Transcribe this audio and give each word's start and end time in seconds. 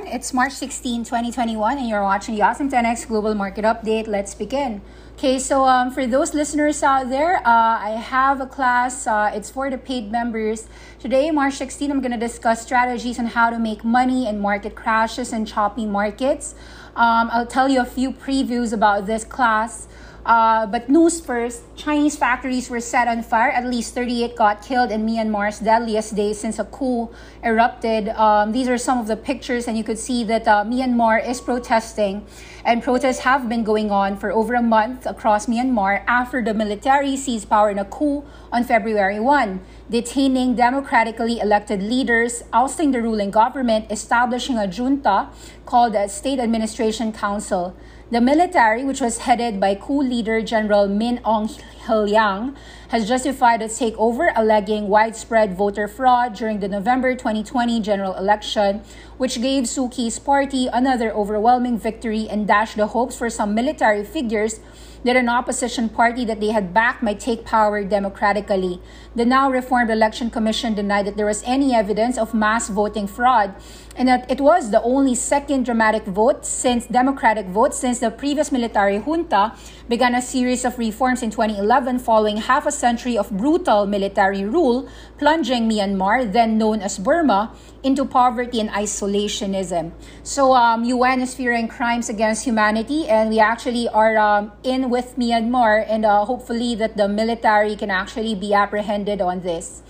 Everyone, 0.00 0.16
it's 0.16 0.32
March 0.32 0.52
16, 0.52 1.04
2021 1.04 1.78
and 1.78 1.88
you're 1.88 2.02
watching 2.02 2.34
the 2.34 2.42
Awesome 2.42 2.70
10X 2.70 3.06
Global 3.06 3.34
Market 3.34 3.64
Update. 3.64 4.06
Let's 4.06 4.34
begin. 4.34 4.80
Okay, 5.16 5.38
so 5.38 5.64
um, 5.64 5.90
for 5.90 6.06
those 6.06 6.32
listeners 6.32 6.82
out 6.82 7.10
there, 7.10 7.36
uh, 7.46 7.78
I 7.78 7.90
have 7.90 8.40
a 8.40 8.46
class, 8.46 9.06
uh, 9.06 9.30
it's 9.34 9.50
for 9.50 9.68
the 9.68 9.76
paid 9.76 10.10
members. 10.10 10.68
Today, 10.98 11.30
March 11.30 11.54
16, 11.54 11.90
I'm 11.90 12.00
going 12.00 12.12
to 12.12 12.18
discuss 12.18 12.62
strategies 12.62 13.18
on 13.18 13.26
how 13.26 13.50
to 13.50 13.58
make 13.58 13.84
money 13.84 14.26
in 14.26 14.40
market 14.40 14.74
crashes 14.74 15.32
and 15.32 15.46
choppy 15.46 15.84
markets. 15.84 16.54
Um, 16.96 17.28
I'll 17.32 17.46
tell 17.46 17.68
you 17.68 17.80
a 17.80 17.84
few 17.84 18.12
previews 18.12 18.72
about 18.72 19.06
this 19.06 19.24
class. 19.24 19.86
Uh, 20.24 20.66
but 20.66 20.88
news 20.88 21.20
first 21.20 21.62
Chinese 21.76 22.16
factories 22.16 22.68
were 22.68 22.80
set 22.80 23.08
on 23.08 23.22
fire. 23.22 23.50
At 23.50 23.64
least 23.66 23.94
38 23.94 24.36
got 24.36 24.62
killed 24.62 24.90
in 24.90 25.06
Myanmar's 25.06 25.60
deadliest 25.60 26.14
day 26.14 26.32
since 26.32 26.58
a 26.58 26.64
coup 26.64 27.08
erupted. 27.42 28.08
Um, 28.10 28.52
these 28.52 28.68
are 28.68 28.76
some 28.76 28.98
of 28.98 29.06
the 29.06 29.16
pictures, 29.16 29.66
and 29.66 29.78
you 29.78 29.84
could 29.84 29.98
see 29.98 30.24
that 30.24 30.46
uh, 30.46 30.64
Myanmar 30.64 31.26
is 31.26 31.40
protesting. 31.40 32.26
And 32.64 32.82
protests 32.82 33.20
have 33.20 33.48
been 33.48 33.64
going 33.64 33.90
on 33.90 34.18
for 34.18 34.30
over 34.30 34.54
a 34.54 34.62
month 34.62 35.06
across 35.06 35.46
Myanmar 35.46 36.04
after 36.06 36.42
the 36.42 36.52
military 36.52 37.16
seized 37.16 37.48
power 37.48 37.70
in 37.70 37.78
a 37.78 37.86
coup 37.86 38.22
on 38.52 38.64
February 38.64 39.18
1, 39.18 39.60
detaining 39.88 40.54
democratically 40.54 41.40
elected 41.40 41.82
leaders, 41.82 42.44
ousting 42.52 42.90
the 42.90 43.00
ruling 43.00 43.30
government, 43.30 43.90
establishing 43.90 44.58
a 44.58 44.66
junta 44.66 45.28
called 45.64 45.94
the 45.94 46.08
State 46.08 46.38
Administration 46.38 47.12
Council. 47.12 47.74
The 48.10 48.20
military, 48.20 48.82
which 48.82 49.00
was 49.00 49.18
headed 49.18 49.60
by 49.60 49.76
coup 49.76 50.02
leader 50.02 50.42
General 50.42 50.88
Min 50.88 51.18
Aung 51.18 51.46
Hlaing, 51.86 52.56
has 52.88 53.06
justified 53.06 53.62
its 53.62 53.78
takeover, 53.78 54.32
alleging 54.34 54.88
widespread 54.88 55.56
voter 55.56 55.86
fraud 55.86 56.34
during 56.34 56.58
the 56.58 56.66
November 56.66 57.14
2020 57.14 57.78
general 57.78 58.16
election, 58.16 58.82
which 59.16 59.40
gave 59.40 59.62
Suu 59.62 59.88
Kyi's 59.94 60.18
party 60.18 60.66
another 60.72 61.12
overwhelming 61.12 61.78
victory 61.78 62.26
and 62.28 62.48
dashed 62.48 62.76
the 62.76 62.88
hopes 62.88 63.16
for 63.16 63.30
some 63.30 63.54
military 63.54 64.02
figures 64.02 64.58
that 65.04 65.16
an 65.16 65.28
opposition 65.28 65.88
party 65.88 66.24
that 66.24 66.40
they 66.40 66.50
had 66.50 66.74
backed 66.74 67.04
might 67.04 67.20
take 67.20 67.44
power 67.44 67.84
democratically. 67.84 68.80
The 69.14 69.24
now 69.24 69.50
reformed 69.50 69.88
Election 69.88 70.30
Commission 70.30 70.74
denied 70.74 71.06
that 71.06 71.16
there 71.16 71.26
was 71.26 71.42
any 71.46 71.74
evidence 71.74 72.18
of 72.18 72.34
mass 72.34 72.68
voting 72.68 73.06
fraud 73.06 73.54
and 73.96 74.08
that 74.08 74.30
it 74.30 74.40
was 74.40 74.70
the 74.70 74.82
only 74.82 75.14
second 75.14 75.64
dramatic 75.64 76.04
vote 76.04 76.46
since 76.46 76.86
democratic 76.86 77.46
vote 77.46 77.74
since 77.74 77.98
the 77.98 78.10
previous 78.10 78.52
military 78.52 78.98
junta 78.98 79.52
began 79.88 80.14
a 80.14 80.22
series 80.22 80.64
of 80.64 80.78
reforms 80.78 81.22
in 81.22 81.30
2011 81.30 81.98
following 81.98 82.36
half 82.36 82.66
a 82.66 82.72
century 82.72 83.18
of 83.18 83.30
brutal 83.30 83.86
military 83.86 84.44
rule 84.44 84.88
plunging 85.18 85.68
Myanmar 85.68 86.32
then 86.32 86.56
known 86.56 86.80
as 86.80 86.98
Burma 86.98 87.52
into 87.82 88.04
poverty 88.04 88.60
and 88.60 88.68
isolationism. 88.70 89.90
So 90.22 90.52
um, 90.54 90.84
UN 90.84 91.22
is 91.22 91.34
fearing 91.34 91.66
crimes 91.66 92.08
against 92.08 92.44
humanity 92.44 93.08
and 93.08 93.30
we 93.30 93.40
actually 93.40 93.88
are 93.88 94.16
um, 94.18 94.52
in 94.62 94.90
with 94.90 95.16
Myanmar 95.16 95.84
and 95.88 96.04
uh, 96.04 96.24
hopefully 96.24 96.74
that 96.76 96.96
the 96.96 97.08
military 97.08 97.74
can 97.76 97.90
actually 97.90 98.34
be 98.34 98.54
apprehended 98.54 99.20
on 99.20 99.40
this. 99.40 99.82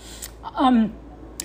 Um, 0.55 0.93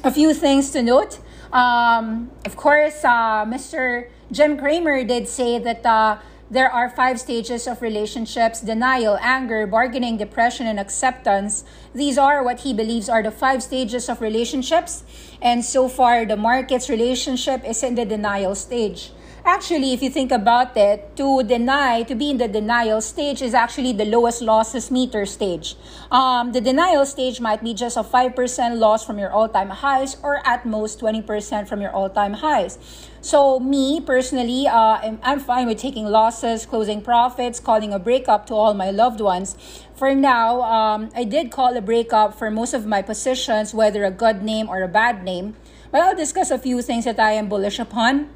a 0.05 0.11
few 0.11 0.33
things 0.33 0.71
to 0.71 0.83
note. 0.83 1.19
Um, 1.53 2.31
of 2.45 2.57
course, 2.57 3.05
uh, 3.05 3.45
Mr. 3.45 4.09
Jim 4.33 4.59
Cramer 4.59 5.05
did 5.05 5.29
say 5.29 5.59
that 5.59 5.87
uh, 5.87 6.19
there 6.51 6.71
are 6.71 6.89
five 6.89 7.19
stages 7.19 7.67
of 7.67 7.83
relationships 7.83 8.61
denial, 8.61 9.19
anger, 9.21 9.67
bargaining, 9.67 10.17
depression, 10.17 10.67
and 10.67 10.79
acceptance. 10.79 11.65
These 11.95 12.19
are 12.19 12.45
what 12.45 12.61
he 12.61 12.73
believes 12.73 13.09
are 13.09 13.23
the 13.23 13.33
five 13.33 13.63
stages 13.63 14.09
of 14.09 14.21
relationships. 14.21 15.03
And 15.43 15.65
so 15.65 15.89
far, 15.89 16.25
the 16.25 16.37
market's 16.37 16.89
relationship 16.89 17.65
is 17.67 17.83
in 17.83 17.97
the 17.97 18.05
denial 18.05 18.55
stage. 18.55 19.11
Actually, 19.49 19.93
if 19.93 20.03
you 20.03 20.11
think 20.11 20.33
about 20.33 20.77
it, 20.77 21.15
to 21.15 21.41
deny, 21.45 22.03
to 22.03 22.17
be 22.17 22.31
in 22.31 22.37
the 22.37 22.49
denial 22.49 23.01
stage 23.01 23.41
is 23.41 23.55
actually 23.55 23.93
the 23.93 24.05
lowest 24.05 24.43
losses 24.43 24.91
meter 24.91 25.25
stage. 25.25 25.77
Um, 26.11 26.51
the 26.51 26.61
denial 26.61 27.07
stage 27.07 27.41
might 27.41 27.63
be 27.63 27.73
just 27.73 27.97
a 27.97 28.03
5% 28.03 28.35
loss 28.77 29.07
from 29.07 29.21
your 29.21 29.31
all 29.31 29.49
time 29.49 29.71
highs 29.71 30.17
or 30.25 30.45
at 30.45 30.67
most 30.67 30.99
20% 30.99 31.69
from 31.69 31.81
your 31.81 31.93
all 31.93 32.11
time 32.11 32.33
highs. 32.33 32.77
So, 33.21 33.61
me 33.61 34.01
personally, 34.01 34.67
uh, 34.67 34.99
I'm, 34.99 35.21
I'm 35.23 35.39
fine 35.39 35.69
with 35.69 35.79
taking 35.79 36.07
losses, 36.07 36.67
closing 36.67 37.01
profits, 37.01 37.61
calling 37.61 37.93
a 37.93 38.01
breakup 38.01 38.47
to 38.49 38.55
all 38.55 38.75
my 38.75 38.91
loved 38.91 39.21
ones. 39.21 39.57
For 39.95 40.13
now, 40.13 40.63
um, 40.63 41.11
I 41.15 41.23
did 41.23 41.53
call 41.53 41.77
a 41.77 41.81
breakup 41.81 42.37
for 42.37 42.51
most 42.51 42.75
of 42.75 42.85
my 42.85 43.01
positions, 43.01 43.73
whether 43.73 44.05
a 44.05 44.11
good 44.11 44.43
name 44.43 44.69
or 44.69 44.83
a 44.83 44.89
bad 44.89 45.23
name. 45.23 45.55
But 45.93 46.01
I'll 46.01 46.17
discuss 46.17 46.51
a 46.51 46.59
few 46.59 46.83
things 46.83 47.05
that 47.05 47.21
I 47.21 47.31
am 47.39 47.49
bullish 47.49 47.79
upon. 47.79 48.31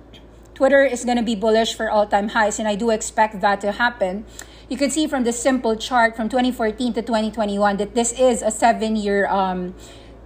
Twitter 0.61 0.85
is 0.85 1.07
going 1.07 1.17
to 1.17 1.25
be 1.25 1.35
bullish 1.35 1.73
for 1.73 1.89
all 1.89 2.05
time 2.05 2.37
highs, 2.37 2.59
and 2.59 2.69
I 2.69 2.75
do 2.75 2.91
expect 2.91 3.41
that 3.41 3.63
to 3.63 3.73
happen. 3.73 4.27
You 4.69 4.77
can 4.77 4.91
see 4.91 5.07
from 5.07 5.25
this 5.25 5.41
simple 5.41 5.75
chart 5.75 6.15
from 6.15 6.29
2014 6.29 6.93
to 6.93 7.01
2021 7.01 7.79
that 7.79 7.95
this 7.95 8.13
is 8.13 8.43
a 8.43 8.51
seven 8.51 8.95
year 8.95 9.27
um, 9.29 9.73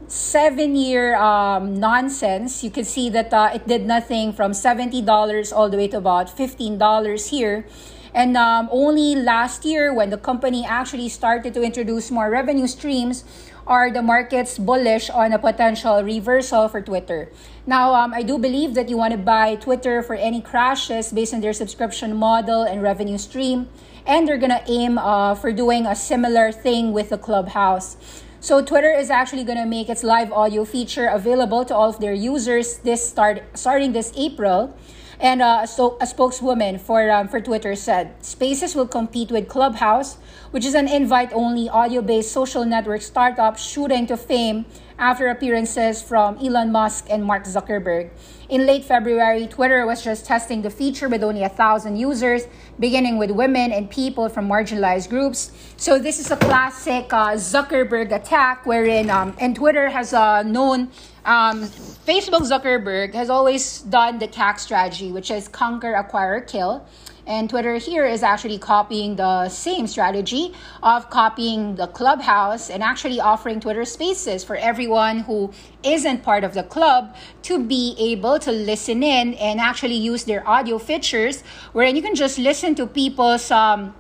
seven 0.09 0.75
year 0.75 1.15
um, 1.15 1.79
nonsense. 1.79 2.65
You 2.65 2.73
can 2.73 2.83
see 2.83 3.09
that 3.11 3.33
uh, 3.33 3.55
it 3.55 3.69
did 3.69 3.87
nothing 3.87 4.33
from 4.33 4.51
$70 4.51 5.07
all 5.55 5.71
the 5.71 5.77
way 5.77 5.87
to 5.87 5.99
about 5.99 6.27
$15 6.27 7.31
here. 7.31 7.65
And 8.13 8.37
um, 8.37 8.69
only 8.73 9.15
last 9.15 9.65
year, 9.65 9.95
when 9.95 10.11
the 10.11 10.19
company 10.19 10.67
actually 10.67 11.11
started 11.11 11.55
to 11.55 11.63
introduce 11.63 12.11
more 12.11 12.29
revenue 12.29 12.67
streams, 12.67 13.23
are 13.67 13.91
the 13.91 14.03
markets 14.03 14.59
bullish 14.59 15.09
on 15.11 15.33
a 15.33 15.39
potential 15.39 16.03
reversal 16.03 16.69
for 16.69 16.83
Twitter. 16.83 17.31
Now, 17.67 17.95
um, 17.95 18.13
I 18.13 18.23
do 18.23 18.39
believe 18.39 18.75
that 18.75 18.89
you 18.89 18.97
want 18.97 19.13
to 19.13 19.19
buy 19.19 19.57
Twitter 19.57 20.03
for 20.03 20.15
any 20.15 20.41
crashes 20.41 21.13
based 21.13 21.33
on 21.33 21.41
their 21.41 21.53
subscription 21.53 22.17
model 22.17 22.63
and 22.63 22.83
revenue 22.83 23.19
stream, 23.19 23.69
and 24.07 24.29
they're 24.29 24.39
gonna 24.39 24.63
aim 24.69 24.99
uh, 24.99 25.35
for 25.35 25.53
doing 25.53 25.87
a 25.87 25.97
similar 25.97 26.53
thing 26.53 26.93
with 26.93 27.09
the 27.09 27.19
Clubhouse. 27.19 27.97
So 28.45 28.61
Twitter 28.61 28.93
is 28.93 29.09
actually 29.09 29.45
going 29.45 29.57
to 29.57 29.65
make 29.65 29.89
its 29.89 30.05
live 30.05 30.31
audio 30.31 30.67
feature 30.67 31.07
available 31.07 31.65
to 31.65 31.75
all 31.75 31.89
of 31.89 31.99
their 31.99 32.13
users 32.13 32.77
this 32.85 33.01
start 33.01 33.43
starting 33.55 33.93
this 33.93 34.13
April. 34.19 34.77
And 35.25 35.41
uh, 35.41 35.65
so 35.65 35.97
a 36.03 36.07
spokeswoman 36.07 36.77
for 36.77 37.11
um, 37.11 37.29
for 37.29 37.41
Twitter 37.41 37.75
said 37.75 38.13
Spaces 38.23 38.75
will 38.77 38.87
compete 38.87 39.31
with 39.31 39.49
Clubhouse, 39.49 40.19
which 40.51 40.67
is 40.67 40.75
an 40.75 40.87
invite-only 40.87 41.67
audio-based 41.71 42.31
social 42.31 42.67
network 42.67 43.01
startup 43.01 43.57
shooting 43.57 44.07
to 44.09 44.19
fame 44.19 44.67
after 44.99 45.29
appearances 45.29 46.03
from 46.03 46.37
Elon 46.45 46.71
Musk 46.71 47.07
and 47.09 47.25
Mark 47.25 47.45
Zuckerberg. 47.45 48.11
In 48.51 48.67
late 48.67 48.85
February, 48.85 49.47
Twitter 49.47 49.87
was 49.87 50.05
just 50.05 50.27
testing 50.27 50.61
the 50.61 50.69
feature 50.69 51.09
with 51.09 51.25
only 51.25 51.43
a 51.43 51.49
thousand 51.49 51.97
users, 51.97 52.47
beginning 52.79 53.17
with 53.17 53.31
women 53.31 53.73
and 53.73 53.89
people 53.89 54.29
from 54.29 54.47
marginalized 54.47 55.09
groups. 55.09 55.53
So 55.79 55.99
this 55.99 56.21
is 56.21 56.31
a 56.33 56.37
classic 56.37 57.11
uh, 57.15 57.33
Zuckerberg 57.41 58.13
attack, 58.13 58.67
wherein 58.67 59.09
um, 59.09 59.35
and 59.41 59.57
Twitter 59.57 59.89
has 59.89 60.13
uh, 60.13 60.43
known 60.43 60.91
um, 61.25 61.65
Facebook 62.07 62.43
Zuckerberg 62.43 63.15
has 63.15 63.31
always 63.31 63.81
done 63.81 64.19
the 64.19 64.29
CAC 64.29 64.59
strategy, 64.59 65.11
which 65.11 65.31
is 65.31 65.49
conquer, 65.49 65.95
acquire, 65.95 66.41
kill. 66.41 66.87
And 67.27 67.49
Twitter 67.49 67.77
here 67.77 68.05
is 68.05 68.23
actually 68.23 68.59
copying 68.59 69.17
the 69.17 69.49
same 69.49 69.87
strategy 69.87 70.53
of 70.83 71.09
copying 71.09 71.77
the 71.77 71.87
clubhouse 71.87 72.69
and 72.69 72.83
actually 72.83 73.19
offering 73.19 73.61
Twitter 73.61 73.87
spaces 73.87 74.45
for 74.45 74.57
everyone 74.57 75.21
who 75.21 75.51
isn't 75.83 76.23
part 76.23 76.45
of 76.45 76.53
the 76.53 76.63
club 76.63 77.17
to 77.45 77.65
be 77.65 77.97
able 77.99 78.39
to 78.41 78.53
listen 78.53 79.03
in 79.03 79.33
and 79.35 79.59
actually 79.59 79.95
use 79.95 80.25
their 80.25 80.47
audio 80.47 80.79
features, 80.79 81.43
wherein 81.73 81.97
you 81.97 82.03
can 82.03 82.15
just 82.15 82.39
listen 82.39 82.75
to 82.75 82.87
people's 82.87 83.51
um, 83.51 83.95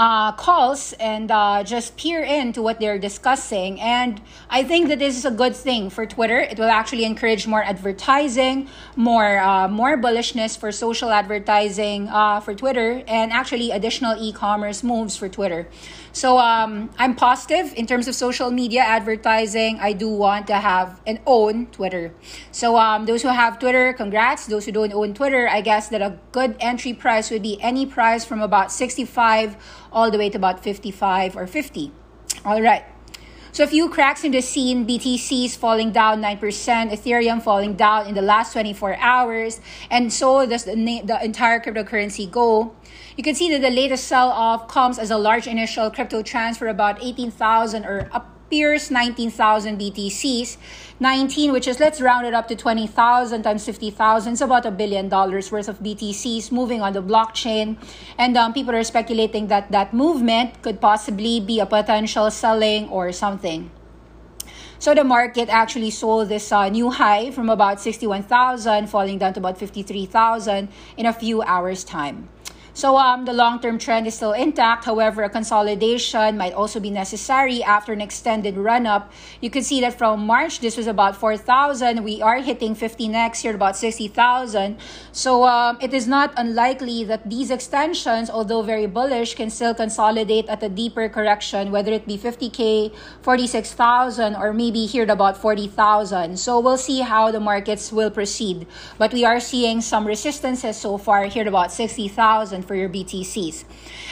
uh, 0.00 0.32
calls 0.32 0.94
and 0.94 1.30
uh, 1.30 1.62
just 1.62 1.94
peer 1.98 2.22
into 2.22 2.62
what 2.62 2.80
they're 2.80 2.98
discussing. 2.98 3.78
And 3.82 4.18
I 4.48 4.64
think 4.64 4.88
that 4.88 4.98
this 4.98 5.14
is 5.14 5.26
a 5.26 5.30
good 5.30 5.54
thing 5.54 5.90
for 5.90 6.06
Twitter. 6.06 6.40
It 6.40 6.58
will 6.58 6.70
actually 6.70 7.04
encourage 7.04 7.46
more 7.46 7.62
advertising, 7.62 8.66
more 8.96 9.38
uh, 9.38 9.68
more 9.68 9.98
bullishness 9.98 10.56
for 10.56 10.72
social 10.72 11.10
advertising 11.10 12.08
uh, 12.08 12.40
for 12.40 12.54
Twitter, 12.54 13.02
and 13.06 13.30
actually 13.30 13.72
additional 13.72 14.16
e-commerce 14.18 14.82
moves 14.82 15.18
for 15.18 15.28
Twitter. 15.28 15.68
So 16.12 16.38
um, 16.38 16.90
I'm 16.98 17.14
positive 17.14 17.72
in 17.74 17.86
terms 17.86 18.08
of 18.08 18.14
social 18.14 18.50
media 18.50 18.80
advertising. 18.80 19.78
I 19.80 19.92
do 19.92 20.08
want 20.08 20.46
to 20.48 20.54
have 20.54 21.00
and 21.06 21.20
own 21.26 21.66
Twitter. 21.66 22.12
So 22.50 22.76
um, 22.76 23.06
those 23.06 23.22
who 23.22 23.28
have 23.28 23.58
Twitter, 23.58 23.92
congrats. 23.92 24.46
Those 24.46 24.64
who 24.64 24.72
don't 24.72 24.92
own 24.92 25.14
Twitter, 25.14 25.48
I 25.48 25.60
guess 25.60 25.88
that 25.88 26.02
a 26.02 26.18
good 26.32 26.56
entry 26.58 26.94
price 26.94 27.30
would 27.30 27.42
be 27.42 27.60
any 27.62 27.86
price 27.86 28.24
from 28.24 28.40
about 28.42 28.72
65 28.72 29.56
all 29.92 30.10
the 30.10 30.18
way 30.18 30.30
to 30.30 30.36
about 30.36 30.62
55 30.62 31.36
or 31.36 31.46
50. 31.46 31.92
All 32.44 32.60
right. 32.60 32.84
So 33.52 33.64
a 33.64 33.66
few 33.66 33.88
cracks 33.88 34.22
in 34.22 34.30
the 34.30 34.42
scene, 34.42 34.86
BTC's 34.86 35.56
falling 35.56 35.90
down 35.90 36.22
9%, 36.22 36.38
Ethereum 36.38 37.42
falling 37.42 37.74
down 37.74 38.06
in 38.06 38.14
the 38.14 38.22
last 38.22 38.52
24 38.52 38.96
hours, 38.96 39.60
and 39.90 40.12
so 40.12 40.46
does 40.46 40.64
the, 40.64 40.74
the 41.04 41.24
entire 41.24 41.58
cryptocurrency 41.58 42.30
go. 42.30 42.72
You 43.16 43.24
can 43.24 43.34
see 43.34 43.50
that 43.50 43.60
the 43.60 43.70
latest 43.70 44.04
sell-off 44.04 44.68
comes 44.68 45.00
as 45.00 45.10
a 45.10 45.18
large 45.18 45.48
initial 45.48 45.90
crypto 45.90 46.22
transfer 46.22 46.68
about 46.68 47.02
18,000 47.02 47.84
or 47.84 48.08
up 48.12 48.39
appears 48.50 48.90
19,000 48.90 49.78
BTCs. 49.78 50.56
19, 50.98 51.52
which 51.52 51.68
is 51.68 51.78
let's 51.78 52.00
round 52.00 52.26
it 52.26 52.34
up 52.34 52.48
to 52.48 52.56
20,000 52.56 53.44
times 53.44 53.64
50,000, 53.64 54.32
it's 54.32 54.42
about 54.42 54.66
a 54.66 54.72
billion 54.72 55.08
dollars 55.08 55.52
worth 55.52 55.68
of 55.68 55.78
BTCs 55.78 56.50
moving 56.50 56.82
on 56.82 56.92
the 56.92 57.00
blockchain. 57.00 57.76
And 58.18 58.36
um, 58.36 58.52
people 58.52 58.74
are 58.74 58.82
speculating 58.82 59.46
that 59.46 59.70
that 59.70 59.94
movement 59.94 60.62
could 60.62 60.80
possibly 60.80 61.38
be 61.38 61.60
a 61.60 61.66
potential 61.66 62.28
selling 62.32 62.88
or 62.88 63.12
something. 63.12 63.70
So 64.80 64.96
the 64.96 65.04
market 65.04 65.48
actually 65.48 65.90
sold 65.90 66.28
this 66.28 66.50
uh, 66.50 66.68
new 66.70 66.90
high 66.90 67.30
from 67.30 67.50
about 67.50 67.80
61,000, 67.80 68.88
falling 68.88 69.18
down 69.18 69.32
to 69.34 69.38
about 69.38 69.58
53,000 69.58 70.68
in 70.96 71.06
a 71.06 71.12
few 71.12 71.40
hours' 71.42 71.84
time. 71.84 72.28
So 72.80 72.96
um, 72.96 73.26
the 73.26 73.34
long-term 73.34 73.76
trend 73.76 74.06
is 74.06 74.14
still 74.14 74.32
intact. 74.32 74.86
However, 74.86 75.22
a 75.22 75.28
consolidation 75.28 76.38
might 76.38 76.54
also 76.54 76.80
be 76.80 76.88
necessary 76.88 77.62
after 77.62 77.92
an 77.92 78.00
extended 78.00 78.56
run-up. 78.56 79.12
You 79.42 79.50
can 79.50 79.62
see 79.62 79.82
that 79.82 79.98
from 79.98 80.24
March, 80.24 80.60
this 80.60 80.78
was 80.78 80.86
about 80.86 81.14
4,000. 81.14 82.02
We 82.02 82.22
are 82.22 82.38
hitting 82.38 82.74
50 82.74 83.08
next 83.08 83.44
year, 83.44 83.54
about 83.54 83.76
60,000. 83.76 84.78
So 85.12 85.44
um, 85.44 85.76
it 85.82 85.92
is 85.92 86.08
not 86.08 86.32
unlikely 86.38 87.04
that 87.04 87.28
these 87.28 87.50
extensions, 87.50 88.30
although 88.30 88.62
very 88.62 88.86
bullish, 88.86 89.34
can 89.34 89.50
still 89.50 89.74
consolidate 89.74 90.48
at 90.48 90.62
a 90.62 90.70
deeper 90.70 91.06
correction, 91.10 91.72
whether 91.72 91.92
it 91.92 92.06
be 92.06 92.16
50K, 92.16 92.94
46,000, 93.20 94.36
or 94.36 94.54
maybe 94.54 94.86
here 94.86 95.02
at 95.02 95.10
about 95.10 95.36
40,000. 95.36 96.38
So 96.38 96.58
we'll 96.58 96.78
see 96.78 97.00
how 97.00 97.30
the 97.30 97.40
markets 97.40 97.92
will 97.92 98.10
proceed. 98.10 98.66
But 98.96 99.12
we 99.12 99.26
are 99.26 99.38
seeing 99.38 99.82
some 99.82 100.06
resistances 100.06 100.78
so 100.78 100.96
far 100.96 101.26
here 101.26 101.42
at 101.42 101.46
about 101.46 101.72
60,000 101.72 102.69
for 102.70 102.76
your 102.76 102.88
BTCs. 102.88 103.64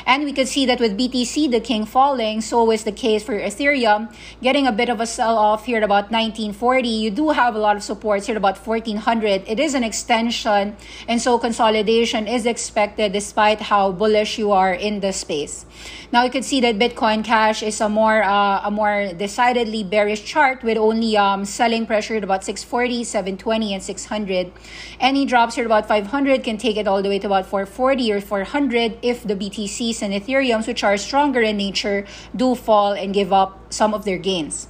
And 0.05 0.25
we 0.25 0.33
could 0.33 0.49
see 0.49 0.67
that 0.67 0.81
with 0.81 0.99
BTC, 0.99 1.49
the 1.53 1.61
king 1.61 1.87
falling, 1.87 2.41
so 2.41 2.73
is 2.73 2.83
the 2.83 2.91
case 2.91 3.23
for 3.23 3.39
Ethereum, 3.39 4.13
getting 4.43 4.67
a 4.67 4.73
bit 4.73 4.89
of 4.89 5.01
a 5.01 5.07
sell 5.07 5.39
off 5.39 5.67
here 5.67 5.77
at 5.77 5.85
about 5.85 6.11
1940. 6.11 6.89
You 6.89 7.13
do 7.13 7.31
have 7.31 7.55
a 7.55 7.59
lot 7.61 7.77
of 7.77 7.85
supports 7.85 8.27
here 8.27 8.35
at 8.35 8.37
about 8.37 8.59
1400. 8.59 9.45
It 9.47 9.61
is 9.61 9.75
an 9.75 9.85
extension, 9.85 10.75
and 11.07 11.23
so 11.23 11.39
consolidation 11.39 12.27
is 12.27 12.47
expected 12.47 13.13
despite 13.13 13.61
how 13.61 13.93
bullish 13.93 14.39
you 14.39 14.51
are 14.51 14.75
in 14.75 14.99
the 14.99 15.13
space. 15.13 15.65
Now 16.11 16.25
you 16.25 16.31
can 16.31 16.43
see 16.43 16.61
that 16.63 16.79
Bitcoin 16.79 17.23
Cash 17.23 17.63
is 17.63 17.81
a 17.83 17.89
more 17.89 18.23
uh, 18.25 18.63
a 18.65 18.71
more 18.71 19.13
decidedly 19.13 19.85
bearish 19.85 20.25
chart 20.25 20.63
with 20.63 20.79
only 20.79 21.17
um, 21.19 21.45
selling 21.45 21.87
pressure 21.87 22.17
at 22.17 22.25
about 22.25 22.43
640, 22.45 23.05
720, 23.05 23.75
and 23.75 23.83
600. 23.83 24.51
Any 24.99 25.27
drops 25.27 25.55
here 25.55 25.65
at 25.65 25.67
about 25.67 25.87
500 25.87 26.43
can 26.43 26.57
take 26.57 26.79
it 26.79 26.89
all 26.89 27.03
the 27.03 27.11
way 27.11 27.19
to 27.19 27.27
about 27.27 27.45
440 27.45 28.11
or 28.11 28.21
400 28.45 28.99
if 29.03 29.25
the 29.25 29.35
BTCs 29.35 30.03
and 30.03 30.15
Ethereums, 30.15 30.67
which 30.67 30.85
are 30.85 30.97
stronger 30.97 31.41
in 31.41 31.57
nature, 31.57 32.07
do 32.35 32.55
fall 32.55 32.93
and 32.93 33.13
give 33.15 33.33
up 33.33 33.73
some 33.73 33.95
of 33.95 34.05
their 34.05 34.19
gains. 34.19 34.69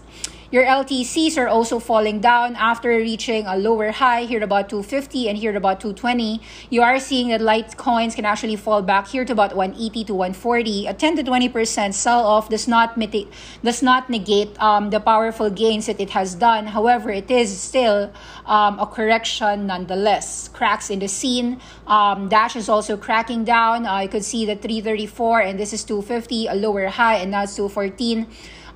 Your 0.50 0.64
LTCs 0.64 1.36
are 1.36 1.46
also 1.46 1.78
falling 1.78 2.20
down 2.20 2.56
after 2.56 2.88
reaching 2.88 3.44
a 3.44 3.54
lower 3.54 3.92
high 3.92 4.24
here 4.24 4.42
about 4.42 4.70
250 4.70 5.28
and 5.28 5.36
here 5.36 5.54
about 5.54 5.78
220. 5.78 6.40
You 6.70 6.80
are 6.80 6.98
seeing 6.98 7.28
that 7.28 7.42
Litecoins 7.42 8.14
can 8.14 8.24
actually 8.24 8.56
fall 8.56 8.80
back 8.80 9.08
here 9.08 9.26
to 9.26 9.32
about 9.34 9.54
180 9.54 10.04
to 10.04 10.14
140. 10.14 10.86
A 10.86 10.94
10 10.94 11.16
to 11.16 11.22
20% 11.22 11.92
sell 11.92 12.24
off 12.24 12.48
does 12.48 12.66
not 12.66 12.96
mitigate, 12.96 13.30
does 13.62 13.82
not 13.82 14.08
negate 14.08 14.58
um, 14.58 14.88
the 14.88 15.00
powerful 15.00 15.50
gains 15.50 15.84
that 15.84 16.00
it 16.00 16.08
has 16.16 16.34
done. 16.34 16.68
However, 16.68 17.10
it 17.10 17.30
is 17.30 17.52
still 17.60 18.10
um, 18.46 18.78
a 18.78 18.86
correction 18.86 19.66
nonetheless. 19.66 20.48
Cracks 20.48 20.88
in 20.88 21.00
the 21.00 21.08
scene. 21.08 21.60
Um, 21.86 22.30
Dash 22.30 22.56
is 22.56 22.70
also 22.70 22.96
cracking 22.96 23.44
down. 23.44 23.84
You 24.02 24.08
could 24.08 24.24
see 24.24 24.46
the 24.46 24.56
334 24.56 25.40
and 25.42 25.60
this 25.60 25.74
is 25.74 25.84
250, 25.84 26.46
a 26.46 26.54
lower 26.54 26.86
high, 26.86 27.16
and 27.16 27.32
now 27.32 27.42
it's 27.42 27.54
214 27.54 28.26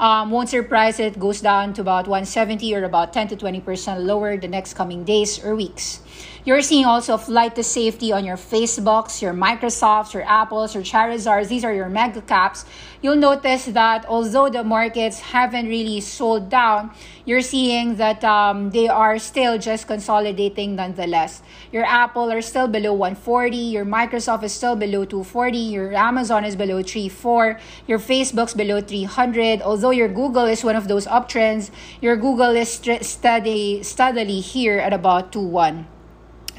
um, 0.03 0.33
won't 0.33 0.49
surprise 0.49 0.99
it 0.99 1.19
goes 1.19 1.41
down 1.41 1.73
to 1.75 1.81
about 1.81 2.09
170 2.09 2.75
or 2.75 2.83
about 2.83 3.13
10 3.13 3.29
to 3.29 3.37
20% 3.37 4.05
lower 4.05 4.37
the 4.37 4.49
next 4.49 4.75
coming 4.75 5.05
days 5.05 5.43
or 5.45 5.55
weeks. 5.55 6.02
You're 6.45 6.61
seeing 6.61 6.85
also 6.85 7.17
flight 7.19 7.55
to 7.55 7.63
safety 7.63 8.11
on 8.11 8.25
your 8.25 8.37
Facebooks, 8.37 9.23
your 9.23 9.33
Microsofts, 9.33 10.13
your 10.13 10.25
Apples, 10.27 10.75
your 10.75 10.83
Charizards. 10.83 11.47
These 11.47 11.65
are 11.65 11.73
your 11.73 11.89
mega 11.89 12.21
caps. 12.21 12.65
You'll 13.01 13.15
notice 13.15 13.67
that 13.67 14.05
although 14.07 14.49
the 14.49 14.65
markets 14.65 15.21
haven't 15.21 15.69
really 15.69 16.01
sold 16.01 16.51
down, 16.51 16.91
you're 17.25 17.43
seeing 17.43 17.95
that 17.95 18.25
um, 18.25 18.71
they 18.71 18.89
are 18.89 19.21
still 19.21 19.57
just 19.57 19.87
consolidating 19.87 20.75
nonetheless. 20.75 21.43
Your 21.71 21.85
Apple 21.85 22.33
are 22.33 22.43
still 22.43 22.67
below 22.67 22.93
140, 22.93 23.57
your 23.57 23.85
Microsoft 23.85 24.43
is 24.43 24.53
still 24.53 24.75
below 24.75 25.05
240, 25.05 25.57
your 25.59 25.95
Amazon 25.95 26.45
is 26.45 26.57
below 26.57 26.83
34, 26.83 27.61
your 27.87 28.01
Facebook's 28.01 28.55
below 28.55 28.81
300. 28.81 29.63
Although 29.63 29.91
your 29.91 30.09
Google 30.09 30.47
is 30.47 30.65
one 30.65 30.75
of 30.75 30.89
those 30.89 31.07
uptrends, 31.07 31.71
your 32.01 32.17
Google 32.17 32.51
is 32.51 32.69
st- 32.69 33.05
steady, 33.05 33.85
steadily 33.85 34.41
here 34.41 34.79
at 34.79 34.93
about 34.93 35.31
2.1. 35.31 35.85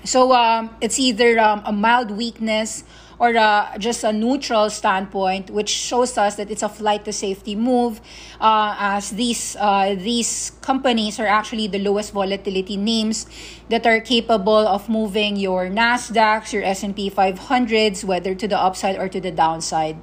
So 0.06 0.34
um, 0.34 0.76
it's 0.82 1.00
either 1.00 1.40
um, 1.40 1.62
a 1.66 1.72
mild 1.72 2.12
weakness 2.12 2.84
or 3.20 3.38
uh, 3.38 3.78
just 3.78 4.04
a 4.04 4.12
neutral 4.12 4.70
standpoint, 4.70 5.50
which 5.50 5.70
shows 5.70 6.18
us 6.18 6.36
that 6.36 6.52
it's 6.52 6.64
a 6.64 6.68
flight 6.68 7.06
to 7.06 7.14
safety 7.14 7.56
move, 7.56 8.02
uh, 8.42 8.76
as 8.78 9.12
these 9.12 9.56
uh, 9.56 9.96
these 9.96 10.52
companies 10.62 11.20
are 11.20 11.28
actually 11.28 11.68
the 11.68 11.80
lowest 11.80 12.12
volatility 12.12 12.76
names 12.76 13.28
that 13.70 13.86
are 13.86 14.02
capable 14.02 14.68
of 14.68 14.90
moving 14.90 15.38
your 15.38 15.70
Nasdaqs, 15.70 16.52
your 16.52 16.64
S 16.64 16.84
and 16.84 16.96
P 16.96 17.10
500s, 17.10 18.04
whether 18.04 18.36
to 18.36 18.48
the 18.48 18.60
upside 18.60 18.98
or 18.98 19.08
to 19.08 19.22
the 19.22 19.32
downside. 19.32 19.96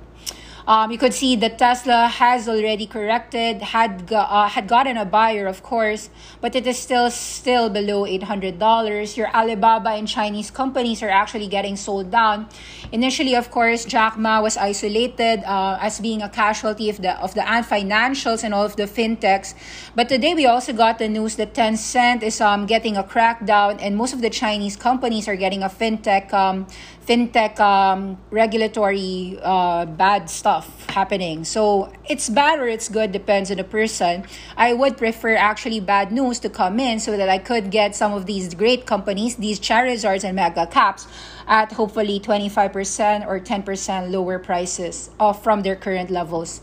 Um, 0.71 0.93
you 0.93 0.99
could 0.99 1.13
see 1.13 1.35
that 1.35 1.59
Tesla 1.59 2.07
has 2.07 2.49
already 2.49 2.87
corrected, 2.87 3.61
had 3.61 4.07
uh, 4.13 4.47
had 4.47 4.69
gotten 4.69 4.97
a 4.97 5.05
buyer, 5.05 5.49
of 5.49 5.65
course, 5.65 6.11
but 6.41 6.55
it 6.55 6.65
is 6.65 6.79
still 6.79 7.11
still 7.11 7.69
below 7.69 8.07
eight 8.07 8.23
hundred 8.23 8.61
dollars. 8.61 9.17
Your 9.17 9.27
Alibaba 9.35 9.91
and 9.99 10.07
Chinese 10.07 10.49
companies 10.49 11.03
are 11.03 11.11
actually 11.11 11.49
getting 11.49 11.75
sold 11.75 12.13
down. 12.13 12.47
Initially, 12.93 13.35
of 13.35 13.51
course, 13.51 13.85
Jack 13.85 14.17
Ma 14.17 14.41
was 14.41 14.57
isolated 14.57 15.43
uh, 15.43 15.83
as 15.83 15.99
being 15.99 16.23
a 16.23 16.29
casualty 16.29 16.89
of 16.89 17.03
the 17.03 17.19
of 17.19 17.35
the 17.35 17.43
Ant 17.43 17.67
Financials 17.67 18.45
and 18.47 18.55
all 18.55 18.63
of 18.63 18.77
the 18.77 18.87
fintechs. 18.87 19.59
But 19.99 20.09
today 20.09 20.39
we 20.39 20.47
also 20.47 20.73
got 20.73 21.03
the 21.03 21.09
news 21.09 21.35
that 21.43 21.53
Tencent 21.53 22.23
is 22.23 22.41
um, 22.41 22.67
getting 22.71 22.97
a 22.97 23.03
crackdown, 23.03 23.83
and 23.83 23.97
most 23.97 24.15
of 24.15 24.23
the 24.23 24.31
Chinese 24.31 24.77
companies 24.79 25.27
are 25.27 25.35
getting 25.35 25.65
a 25.65 25.69
fintech 25.69 26.31
um, 26.33 26.71
fintech 27.11 27.59
um, 27.59 28.17
regulatory 28.31 29.37
uh, 29.43 29.85
bad 29.85 30.31
stuff 30.31 30.89
happening. 30.89 31.43
So 31.43 31.93
it's 32.09 32.29
bad 32.29 32.61
or 32.61 32.69
it's 32.69 32.89
good, 32.89 33.11
depends 33.11 33.51
on 33.51 33.57
the 33.57 33.65
person. 33.65 34.25
I 34.57 34.75
would 34.75 34.97
prefer 34.97 35.35
actually 35.35 35.81
bad 35.81 36.13
news 36.13 36.39
to 36.41 36.49
come 36.49 36.79
in 36.79 37.01
so 37.01 37.17
that 37.17 37.29
I 37.29 37.39
could 37.39 37.73
get 37.73 37.97
some 37.97 38.13
of 38.13 38.27
these 38.27 38.55
great 38.55 38.87
companies, 38.87 39.35
these 39.35 39.59
Charizards 39.59 40.23
and 40.23 40.37
mega 40.37 40.69
caps, 40.69 41.09
at 41.49 41.73
hopefully 41.73 42.21
25% 42.21 43.27
or 43.27 43.41
10% 43.41 44.11
lower 44.13 44.39
prices 44.39 45.11
off 45.19 45.43
from 45.43 45.63
their 45.63 45.75
current 45.75 46.11
levels. 46.11 46.61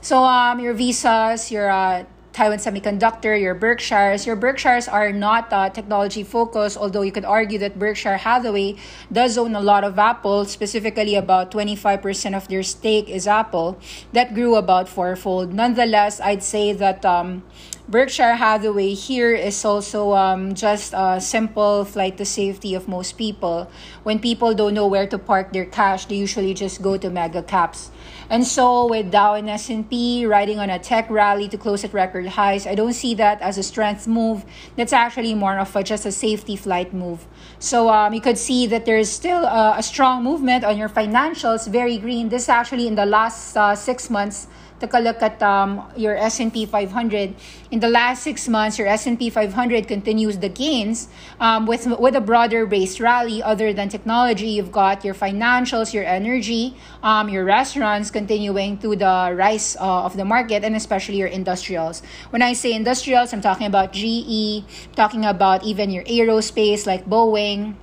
So 0.00 0.24
um, 0.24 0.60
your 0.60 0.72
visas, 0.72 1.52
your 1.52 1.68
uh, 1.68 2.04
Taiwan 2.40 2.56
Semiconductor, 2.56 3.36
your 3.36 3.52
Berkshires. 3.52 4.24
Your 4.24 4.34
Berkshires 4.34 4.88
are 4.88 5.12
not 5.12 5.52
uh, 5.52 5.68
technology 5.68 6.24
focused, 6.24 6.78
although 6.78 7.02
you 7.02 7.12
could 7.12 7.26
argue 7.26 7.58
that 7.58 7.78
Berkshire 7.78 8.16
Hathaway 8.16 8.76
does 9.12 9.36
own 9.36 9.54
a 9.54 9.60
lot 9.60 9.84
of 9.84 9.98
Apple, 9.98 10.46
specifically 10.46 11.16
about 11.16 11.50
25% 11.50 12.00
of 12.34 12.48
their 12.48 12.62
stake 12.62 13.10
is 13.10 13.28
Apple. 13.28 13.76
That 14.14 14.32
grew 14.32 14.56
about 14.56 14.88
fourfold. 14.88 15.52
Nonetheless, 15.52 16.18
I'd 16.18 16.42
say 16.42 16.72
that 16.72 17.04
um, 17.04 17.42
Berkshire 17.90 18.36
Hathaway 18.36 18.94
here 18.94 19.34
is 19.34 19.62
also 19.62 20.14
um, 20.14 20.54
just 20.54 20.94
a 20.96 21.20
simple 21.20 21.84
flight 21.84 22.16
to 22.16 22.24
safety 22.24 22.72
of 22.72 22.88
most 22.88 23.18
people. 23.18 23.68
When 24.02 24.18
people 24.18 24.54
don't 24.54 24.72
know 24.72 24.86
where 24.86 25.06
to 25.08 25.18
park 25.18 25.52
their 25.52 25.66
cash, 25.66 26.06
they 26.06 26.14
usually 26.14 26.54
just 26.54 26.80
go 26.80 26.96
to 26.96 27.10
mega 27.10 27.42
caps. 27.42 27.90
And 28.30 28.46
so 28.46 28.86
with 28.86 29.10
Dow 29.10 29.34
and 29.34 29.50
S&P 29.50 30.24
riding 30.24 30.60
on 30.60 30.70
a 30.70 30.78
tech 30.78 31.10
rally 31.10 31.48
to 31.48 31.58
close 31.58 31.82
at 31.82 31.92
record 31.92 32.28
highs, 32.28 32.64
I 32.64 32.76
don't 32.76 32.92
see 32.92 33.12
that 33.14 33.42
as 33.42 33.58
a 33.58 33.62
strength 33.64 34.06
move. 34.06 34.44
That's 34.76 34.92
actually 34.92 35.34
more 35.34 35.58
of 35.58 35.74
a, 35.74 35.82
just 35.82 36.06
a 36.06 36.12
safety 36.12 36.54
flight 36.54 36.94
move. 36.94 37.26
So 37.58 37.90
um, 37.90 38.14
you 38.14 38.20
could 38.20 38.38
see 38.38 38.68
that 38.68 38.86
there's 38.86 39.10
still 39.10 39.44
a, 39.44 39.74
a 39.78 39.82
strong 39.82 40.22
movement 40.22 40.62
on 40.62 40.78
your 40.78 40.88
financials, 40.88 41.66
very 41.66 41.98
green. 41.98 42.28
This 42.28 42.48
actually 42.48 42.86
in 42.86 42.94
the 42.94 43.04
last 43.04 43.56
uh, 43.56 43.74
six 43.74 44.08
months 44.08 44.46
take 44.80 44.94
a 44.94 44.98
look 44.98 45.22
at 45.22 45.42
um, 45.42 45.84
your 45.94 46.16
S&P 46.16 46.64
500. 46.64 47.34
In 47.70 47.80
the 47.80 47.88
last 47.88 48.22
six 48.22 48.48
months, 48.48 48.78
your 48.78 48.88
S&P 48.88 49.30
500 49.30 49.86
continues 49.86 50.38
the 50.38 50.48
gains 50.48 51.08
um, 51.38 51.66
with, 51.66 51.86
with 52.00 52.16
a 52.16 52.20
broader 52.20 52.66
based 52.66 52.98
rally 52.98 53.42
other 53.42 53.72
than 53.72 53.88
technology. 53.88 54.48
You've 54.48 54.72
got 54.72 55.04
your 55.04 55.14
financials, 55.14 55.92
your 55.92 56.04
energy, 56.04 56.74
um, 57.02 57.28
your 57.28 57.44
restaurants 57.44 58.10
continuing 58.10 58.78
to 58.78 58.96
the 58.96 59.34
rise 59.36 59.76
uh, 59.78 60.04
of 60.04 60.16
the 60.16 60.24
market 60.24 60.64
and 60.64 60.74
especially 60.74 61.16
your 61.16 61.28
industrials. 61.28 62.02
When 62.30 62.42
I 62.42 62.54
say 62.54 62.72
industrials, 62.72 63.32
I'm 63.32 63.42
talking 63.42 63.66
about 63.66 63.92
GE, 63.92 64.64
talking 64.96 65.24
about 65.26 65.62
even 65.62 65.90
your 65.90 66.04
aerospace 66.04 66.86
like 66.86 67.06
Boeing, 67.06 67.76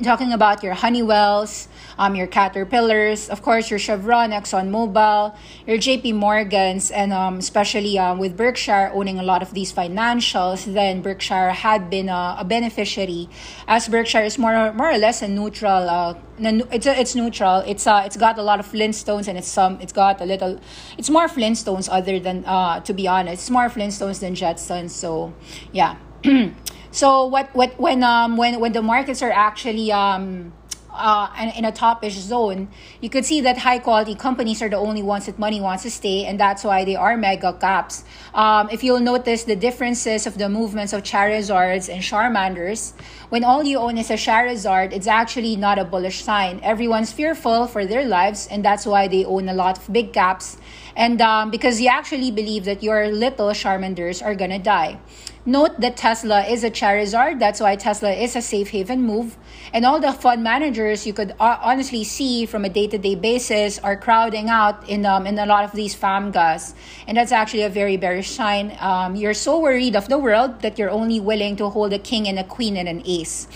talking 0.00 0.32
about 0.32 0.62
your 0.62 0.72
Honeywells, 0.72 1.68
um, 1.98 2.14
your 2.14 2.26
Caterpillars, 2.26 3.28
of 3.28 3.42
course, 3.42 3.68
your 3.68 3.78
Chevron, 3.78 4.30
ExxonMobil, 4.30 5.36
your 5.66 5.76
JP 5.76 6.14
Morgans, 6.14 6.90
and 6.90 7.12
um, 7.12 7.38
especially 7.38 7.98
um, 7.98 8.18
with 8.18 8.36
Berkshire 8.36 8.90
owning 8.94 9.18
a 9.18 9.22
lot 9.22 9.42
of 9.42 9.52
these 9.52 9.72
financials, 9.72 10.64
then 10.72 11.02
Berkshire 11.02 11.50
had 11.50 11.90
been 11.90 12.08
a, 12.08 12.36
a 12.38 12.44
beneficiary, 12.44 13.28
as 13.68 13.86
Berkshire 13.88 14.22
is 14.22 14.38
more 14.38 14.72
more 14.72 14.90
or 14.90 14.98
less 14.98 15.20
a 15.20 15.28
neutral. 15.28 15.88
Uh, 15.88 16.14
it's 16.38 16.86
a, 16.86 16.98
it's 16.98 17.14
neutral. 17.14 17.58
It's 17.66 17.86
uh, 17.86 18.02
it's 18.06 18.16
got 18.16 18.38
a 18.38 18.42
lot 18.42 18.60
of 18.60 18.66
Flintstones 18.66 19.28
and 19.28 19.36
it's 19.36 19.48
some 19.48 19.78
it's 19.80 19.92
got 19.92 20.20
a 20.20 20.24
little. 20.24 20.58
It's 20.96 21.10
more 21.10 21.28
Flintstones 21.28 21.88
other 21.92 22.18
than 22.18 22.44
uh, 22.46 22.80
to 22.80 22.94
be 22.94 23.06
honest, 23.06 23.42
it's 23.42 23.50
more 23.50 23.68
Flintstones 23.68 24.20
than 24.20 24.34
Jetsons. 24.34 24.90
So 24.90 25.34
yeah. 25.72 25.96
So 26.92 27.24
what 27.24 27.48
what 27.54 27.80
when 27.80 28.04
um 28.04 28.36
when 28.36 28.60
when 28.60 28.72
the 28.72 28.82
markets 28.82 29.22
are 29.22 29.32
actually 29.32 29.90
um 29.90 30.52
uh, 30.92 31.28
in 31.56 31.64
a 31.64 31.72
topish 31.72 32.14
zone, 32.14 32.68
you 33.00 33.08
could 33.08 33.24
see 33.24 33.40
that 33.40 33.56
high 33.56 33.78
quality 33.78 34.14
companies 34.14 34.60
are 34.60 34.68
the 34.68 34.76
only 34.76 35.02
ones 35.02 35.24
that 35.24 35.38
money 35.38 35.58
wants 35.58 35.84
to 35.84 35.90
stay, 35.90 36.26
and 36.26 36.38
that's 36.38 36.64
why 36.64 36.84
they 36.84 36.94
are 36.94 37.16
mega 37.16 37.52
caps. 37.54 38.04
Um, 38.34 38.68
if 38.70 38.84
you'll 38.84 39.00
notice 39.00 39.44
the 39.44 39.56
differences 39.56 40.26
of 40.26 40.36
the 40.36 40.50
movements 40.50 40.92
of 40.92 41.02
Charizards 41.02 41.88
and 41.88 42.02
Charmanders, 42.02 42.92
when 43.30 43.42
all 43.42 43.64
you 43.64 43.78
own 43.78 43.96
is 43.96 44.10
a 44.10 44.20
Charizard, 44.20 44.92
it's 44.92 45.06
actually 45.06 45.56
not 45.56 45.78
a 45.78 45.84
bullish 45.84 46.22
sign. 46.22 46.60
Everyone's 46.62 47.10
fearful 47.10 47.66
for 47.66 47.86
their 47.86 48.04
lives, 48.04 48.46
and 48.50 48.62
that's 48.62 48.84
why 48.84 49.08
they 49.08 49.24
own 49.24 49.48
a 49.48 49.54
lot 49.54 49.78
of 49.78 49.90
big 49.92 50.12
caps. 50.12 50.58
And 50.94 51.22
um, 51.22 51.50
because 51.50 51.80
you 51.80 51.88
actually 51.88 52.30
believe 52.30 52.66
that 52.66 52.82
your 52.82 53.08
little 53.08 53.48
Charmanders 53.50 54.22
are 54.22 54.34
gonna 54.34 54.58
die. 54.58 54.98
Note 55.44 55.80
that 55.80 55.96
Tesla 55.96 56.44
is 56.44 56.62
a 56.62 56.70
Charizard. 56.70 57.40
That's 57.40 57.58
why 57.58 57.74
Tesla 57.74 58.12
is 58.12 58.36
a 58.36 58.42
safe 58.42 58.68
haven 58.68 59.02
move. 59.02 59.36
And 59.72 59.84
all 59.84 59.98
the 59.98 60.12
fund 60.12 60.44
managers 60.44 61.04
you 61.04 61.12
could 61.12 61.32
uh, 61.40 61.58
honestly 61.60 62.04
see 62.04 62.46
from 62.46 62.64
a 62.64 62.68
day 62.68 62.86
to 62.86 62.96
day 62.96 63.16
basis 63.16 63.80
are 63.80 63.96
crowding 63.96 64.48
out 64.48 64.88
in, 64.88 65.04
um, 65.04 65.26
in 65.26 65.36
a 65.40 65.46
lot 65.46 65.64
of 65.64 65.72
these 65.72 65.96
FAMGAs. 65.96 66.74
And 67.08 67.16
that's 67.16 67.32
actually 67.32 67.62
a 67.62 67.68
very 67.68 67.96
bearish 67.96 68.30
sign. 68.30 68.76
Um, 68.78 69.16
you're 69.16 69.34
so 69.34 69.58
worried 69.58 69.96
of 69.96 70.08
the 70.08 70.16
world 70.16 70.62
that 70.62 70.78
you're 70.78 70.90
only 70.90 71.18
willing 71.18 71.56
to 71.56 71.68
hold 71.70 71.92
a 71.92 71.98
king 71.98 72.28
and 72.28 72.38
a 72.38 72.44
queen 72.44 72.76
and 72.76 72.88
an 72.88 73.02
ace. 73.04 73.48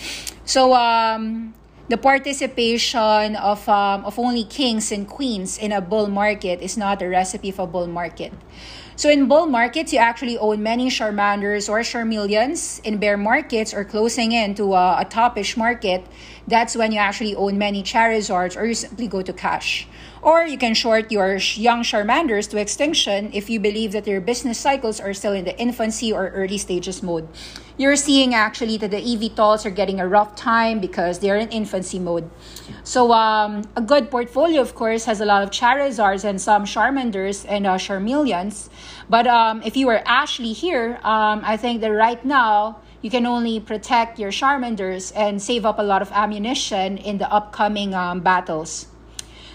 So, 0.43 0.73
um, 0.73 1.53
the 1.87 1.95
participation 1.95 3.37
of 3.37 3.63
um, 3.69 4.03
of 4.03 4.19
only 4.19 4.43
kings 4.43 4.91
and 4.91 5.07
queens 5.07 5.57
in 5.57 5.71
a 5.71 5.79
bull 5.79 6.07
market 6.07 6.59
is 6.59 6.75
not 6.75 7.01
a 7.01 7.07
recipe 7.07 7.49
for 7.51 7.65
bull 7.65 7.87
market. 7.87 8.33
So 8.97 9.11
in 9.11 9.27
bull 9.27 9.45
markets, 9.45 9.93
you 9.93 9.99
actually 9.99 10.39
own 10.39 10.63
many 10.63 10.89
Charmanders 10.89 11.69
or 11.69 11.81
Charmeleons. 11.81 12.83
In 12.83 12.97
bear 12.97 13.15
markets 13.15 13.71
or 13.71 13.85
closing 13.85 14.31
into 14.31 14.73
a, 14.73 14.97
uh, 14.97 15.01
a 15.01 15.05
topish 15.05 15.55
market, 15.55 16.03
that's 16.47 16.75
when 16.75 16.91
you 16.91 16.97
actually 16.97 17.35
own 17.35 17.59
many 17.59 17.83
Charizards 17.83 18.57
or 18.57 18.65
you 18.65 18.73
simply 18.73 19.07
go 19.07 19.21
to 19.21 19.31
cash. 19.31 19.87
Or 20.23 20.41
you 20.47 20.57
can 20.57 20.73
short 20.73 21.11
your 21.11 21.37
young 21.37 21.83
Charmanders 21.83 22.49
to 22.49 22.57
extinction 22.57 23.29
if 23.33 23.51
you 23.51 23.59
believe 23.59 23.91
that 23.91 24.07
your 24.07 24.19
business 24.19 24.57
cycles 24.57 24.99
are 24.99 25.13
still 25.13 25.33
in 25.33 25.45
the 25.45 25.55
infancy 25.59 26.11
or 26.11 26.29
early 26.29 26.57
stages 26.57 27.03
mode. 27.03 27.29
You're 27.79 27.95
seeing 27.95 28.33
actually 28.33 28.77
that 28.77 28.89
the 28.89 28.97
eVTOLs 28.97 29.63
are 29.63 29.69
getting 29.69 29.99
a 29.99 30.07
rough 30.07 30.35
time 30.35 30.79
because 30.79 31.19
they're 31.19 31.37
in 31.37 31.49
infancy 31.49 31.99
mode. 31.99 32.27
So 32.83 33.11
um, 33.11 33.69
a 33.75 33.81
good 33.81 34.09
portfolio, 34.09 34.61
of 34.61 34.73
course, 34.73 35.05
has 35.05 35.21
a 35.21 35.25
lot 35.25 35.43
of 35.43 35.51
Charizards 35.51 36.23
and 36.23 36.41
some 36.41 36.65
Charmanders 36.65 37.45
and 37.47 37.67
uh, 37.67 37.77
Charmeleons. 37.77 38.69
But 39.07 39.27
um, 39.27 39.61
if 39.61 39.77
you 39.77 39.85
were 39.85 40.01
Ashley 40.07 40.53
here, 40.53 40.99
um, 41.03 41.41
I 41.43 41.55
think 41.55 41.81
that 41.81 41.91
right 41.91 42.23
now 42.25 42.81
you 43.03 43.11
can 43.11 43.27
only 43.27 43.59
protect 43.59 44.17
your 44.17 44.31
Charmanders 44.31 45.13
and 45.15 45.39
save 45.39 45.63
up 45.63 45.77
a 45.77 45.83
lot 45.83 46.01
of 46.01 46.11
ammunition 46.11 46.97
in 46.97 47.19
the 47.19 47.31
upcoming 47.31 47.93
um, 47.93 48.21
battles. 48.21 48.87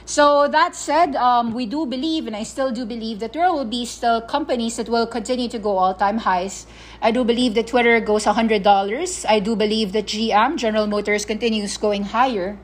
So 0.05 0.49
that 0.49 0.75
said, 0.75 1.15
um, 1.17 1.55
we 1.55 1.67
do 1.67 1.87
believe, 1.87 2.27
and 2.27 2.35
I 2.35 2.43
still 2.43 2.73
do 2.73 2.85
believe, 2.85 3.21
that 3.21 3.33
there 3.33 3.53
will 3.53 3.65
be 3.65 3.87
still 3.87 4.21
companies 4.21 4.77
that 4.77 4.89
will 4.89 5.07
continue 5.07 5.49
to 5.49 5.59
go 5.59 5.79
all-time 5.79 6.19
highs. 6.19 6.67
I 7.01 7.13
do 7.13 7.25
believe 7.25 7.55
that 7.55 7.69
Twitter 7.69 8.01
goes 8.01 8.25
$100. 8.25 9.25
I 9.29 9.41
do 9.41 9.55
believe 9.55 9.93
that 9.93 10.07
GM, 10.07 10.57
General 10.57 10.87
Motors, 10.87 11.25
continues 11.25 11.77
going 11.77 12.05
higher. 12.05 12.59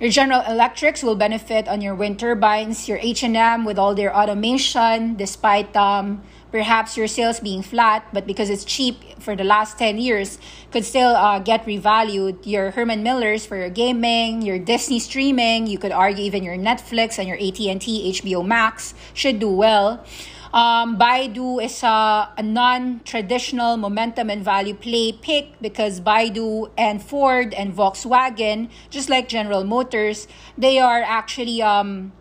Your 0.00 0.10
General 0.10 0.42
Electrics 0.48 1.02
will 1.02 1.14
benefit 1.14 1.68
on 1.68 1.80
your 1.80 1.94
wind 1.94 2.18
turbines. 2.18 2.88
Your 2.88 2.98
H&M 3.00 3.64
with 3.64 3.78
all 3.78 3.94
their 3.94 4.14
automation, 4.14 5.14
despite 5.14 5.74
um, 5.76 6.22
perhaps 6.54 6.96
your 6.96 7.08
sales 7.08 7.40
being 7.40 7.62
flat, 7.62 8.06
but 8.12 8.28
because 8.28 8.48
it's 8.48 8.64
cheap 8.64 9.02
for 9.18 9.34
the 9.34 9.42
last 9.42 9.76
10 9.76 9.98
years, 9.98 10.38
could 10.70 10.84
still 10.84 11.10
uh, 11.10 11.40
get 11.40 11.66
revalued. 11.66 12.46
Your 12.46 12.70
Herman 12.70 13.02
Millers 13.02 13.44
for 13.44 13.56
your 13.56 13.70
gaming, 13.70 14.40
your 14.40 14.60
Disney 14.60 15.00
streaming, 15.00 15.66
you 15.66 15.78
could 15.78 15.90
argue 15.90 16.22
even 16.22 16.44
your 16.44 16.54
Netflix 16.54 17.18
and 17.18 17.26
your 17.26 17.36
AT&T 17.36 18.22
HBO 18.22 18.46
Max 18.46 18.94
should 19.14 19.40
do 19.40 19.50
well. 19.50 20.06
Um, 20.52 20.96
Baidu 20.96 21.60
is 21.60 21.82
a, 21.82 22.30
a 22.38 22.42
non-traditional 22.44 23.76
momentum 23.76 24.30
and 24.30 24.44
value 24.44 24.74
play 24.74 25.10
pick 25.10 25.60
because 25.60 26.00
Baidu 26.00 26.70
and 26.78 27.02
Ford 27.02 27.52
and 27.54 27.74
Volkswagen, 27.74 28.70
just 28.90 29.10
like 29.10 29.26
General 29.26 29.64
Motors, 29.64 30.28
they 30.56 30.78
are 30.78 31.02
actually 31.02 31.60
um, 31.60 32.12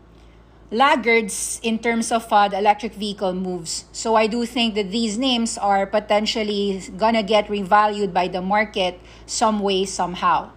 laggards 0.74 1.60
in 1.62 1.77
terms 1.77 2.12
of 2.12 2.25
uh, 2.34 2.48
the 2.48 2.58
electric 2.58 2.94
vehicle 2.96 3.34
moves. 3.34 3.86
So 3.92 4.15
I 4.15 4.27
do 4.27 4.46
think 4.46 4.75
that 4.75 4.92
these 4.92 5.18
names 5.18 5.58
are 5.58 5.86
potentially 5.86 6.82
gonna 6.98 7.24
get 7.24 7.48
revalued 7.48 8.12
by 8.12 8.27
the 8.27 8.42
market 8.42 9.00
some 9.25 9.60
way, 9.60 9.86
somehow. 9.86 10.51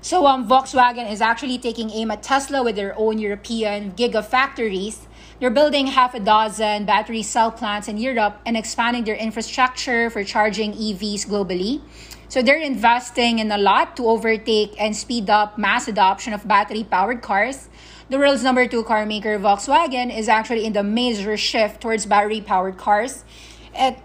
So 0.00 0.26
um, 0.26 0.46
Volkswagen 0.46 1.10
is 1.10 1.22
actually 1.22 1.56
taking 1.56 1.88
aim 1.90 2.10
at 2.10 2.22
Tesla 2.22 2.62
with 2.62 2.76
their 2.76 2.98
own 2.98 3.18
European 3.18 3.92
gigafactories. 3.92 5.06
They're 5.40 5.50
building 5.50 5.86
half 5.86 6.14
a 6.14 6.20
dozen 6.20 6.84
battery 6.84 7.22
cell 7.22 7.50
plants 7.50 7.88
in 7.88 7.96
Europe 7.96 8.38
and 8.44 8.56
expanding 8.56 9.04
their 9.04 9.16
infrastructure 9.16 10.10
for 10.10 10.22
charging 10.22 10.74
EVs 10.74 11.26
globally. 11.26 11.80
So 12.28 12.42
they're 12.42 12.60
investing 12.60 13.38
in 13.38 13.50
a 13.52 13.58
lot 13.58 13.96
to 13.96 14.08
overtake 14.08 14.74
and 14.78 14.96
speed 14.96 15.30
up 15.30 15.56
mass 15.56 15.88
adoption 15.88 16.32
of 16.32 16.46
battery 16.46 16.84
powered 16.84 17.22
cars 17.22 17.68
the 18.10 18.18
world's 18.18 18.42
number 18.42 18.66
two 18.66 18.84
car 18.84 19.06
maker, 19.06 19.38
Volkswagen, 19.38 20.14
is 20.14 20.28
actually 20.28 20.64
in 20.64 20.72
the 20.72 20.82
major 20.82 21.36
shift 21.36 21.80
towards 21.80 22.06
battery 22.06 22.40
powered 22.40 22.76
cars. 22.76 23.24
and 23.74 23.96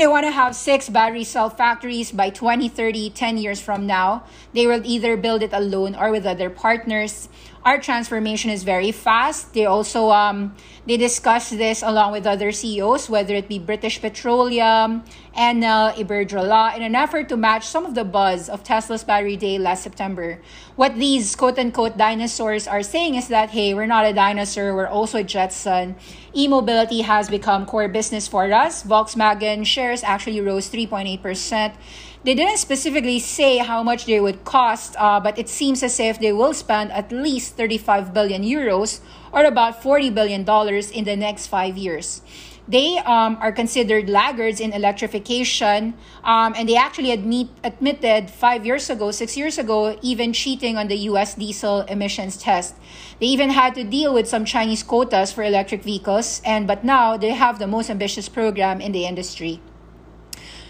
they 0.00 0.06
want 0.06 0.26
to 0.26 0.32
have 0.32 0.54
six 0.54 0.88
battery 0.88 1.22
cell 1.22 1.48
factories 1.48 2.10
by 2.10 2.28
2030, 2.28 3.10
10 3.10 3.38
years 3.38 3.60
from 3.60 3.86
now. 3.86 4.24
They 4.52 4.66
will 4.66 4.82
either 4.84 5.16
build 5.16 5.42
it 5.42 5.52
alone 5.52 5.94
or 5.94 6.10
with 6.10 6.26
other 6.26 6.50
partners 6.50 7.28
our 7.66 7.78
transformation 7.80 8.48
is 8.48 8.62
very 8.62 8.92
fast. 8.92 9.52
They 9.52 9.66
also 9.66 10.10
um, 10.10 10.54
they 10.86 10.96
discuss 10.96 11.50
this 11.50 11.82
along 11.82 12.12
with 12.12 12.24
other 12.24 12.52
CEOs, 12.52 13.10
whether 13.10 13.34
it 13.34 13.48
be 13.48 13.58
British 13.58 14.00
Petroleum, 14.00 15.02
Enel, 15.36 15.92
Iberdrola, 15.98 16.76
in 16.76 16.82
an 16.84 16.94
effort 16.94 17.28
to 17.28 17.36
match 17.36 17.66
some 17.66 17.84
of 17.84 17.96
the 17.96 18.04
buzz 18.04 18.48
of 18.48 18.62
Tesla's 18.62 19.02
Battery 19.02 19.36
Day 19.36 19.58
last 19.58 19.82
September. 19.82 20.40
What 20.76 20.94
these 20.94 21.34
quote 21.34 21.58
unquote 21.58 21.98
dinosaurs 21.98 22.68
are 22.68 22.84
saying 22.84 23.16
is 23.16 23.26
that 23.28 23.50
hey, 23.50 23.74
we're 23.74 23.90
not 23.90 24.06
a 24.06 24.12
dinosaur, 24.12 24.72
we're 24.72 24.86
also 24.86 25.18
a 25.18 25.24
Jetson. 25.24 25.96
E-mobility 26.34 27.00
has 27.00 27.28
become 27.28 27.66
core 27.66 27.88
business 27.88 28.28
for 28.28 28.46
us. 28.52 28.84
Volkswagen 28.84 29.66
shares 29.66 30.04
actually 30.04 30.40
rose 30.40 30.70
3.8 30.70 31.20
percent 31.20 31.74
they 32.26 32.34
didn't 32.34 32.58
specifically 32.58 33.20
say 33.20 33.58
how 33.58 33.84
much 33.84 34.04
they 34.06 34.18
would 34.18 34.44
cost, 34.44 34.96
uh, 34.98 35.20
but 35.20 35.38
it 35.38 35.48
seems 35.48 35.84
as 35.84 36.00
if 36.00 36.18
they 36.18 36.32
will 36.32 36.52
spend 36.52 36.90
at 36.90 37.12
least 37.12 37.56
35 37.56 38.12
billion 38.12 38.42
euros 38.42 38.98
or 39.30 39.44
about 39.44 39.80
40 39.80 40.10
billion 40.10 40.42
dollars 40.42 40.90
in 40.90 41.04
the 41.04 41.14
next 41.14 41.46
five 41.46 41.78
years. 41.78 42.22
they 42.68 42.98
um, 43.06 43.38
are 43.40 43.52
considered 43.52 44.08
laggards 44.10 44.58
in 44.58 44.72
electrification, 44.72 45.94
um, 46.24 46.52
and 46.56 46.68
they 46.68 46.76
actually 46.76 47.12
admit, 47.12 47.46
admitted 47.62 48.28
five 48.28 48.66
years 48.66 48.90
ago, 48.90 49.10
six 49.10 49.36
years 49.36 49.56
ago, 49.56 49.96
even 50.02 50.32
cheating 50.32 50.76
on 50.76 50.88
the 50.88 50.96
U.S. 51.14 51.34
diesel 51.34 51.82
emissions 51.82 52.36
test. 52.36 52.74
They 53.20 53.26
even 53.26 53.50
had 53.50 53.74
to 53.76 53.84
deal 53.84 54.12
with 54.12 54.26
some 54.26 54.44
Chinese 54.44 54.82
quotas 54.82 55.30
for 55.30 55.44
electric 55.44 55.84
vehicles, 55.84 56.42
and 56.44 56.66
but 56.66 56.82
now 56.82 57.16
they 57.16 57.30
have 57.30 57.58
the 57.58 57.70
most 57.70 57.88
ambitious 57.88 58.28
program 58.28 58.80
in 58.80 58.90
the 58.90 59.06
industry. 59.06 59.60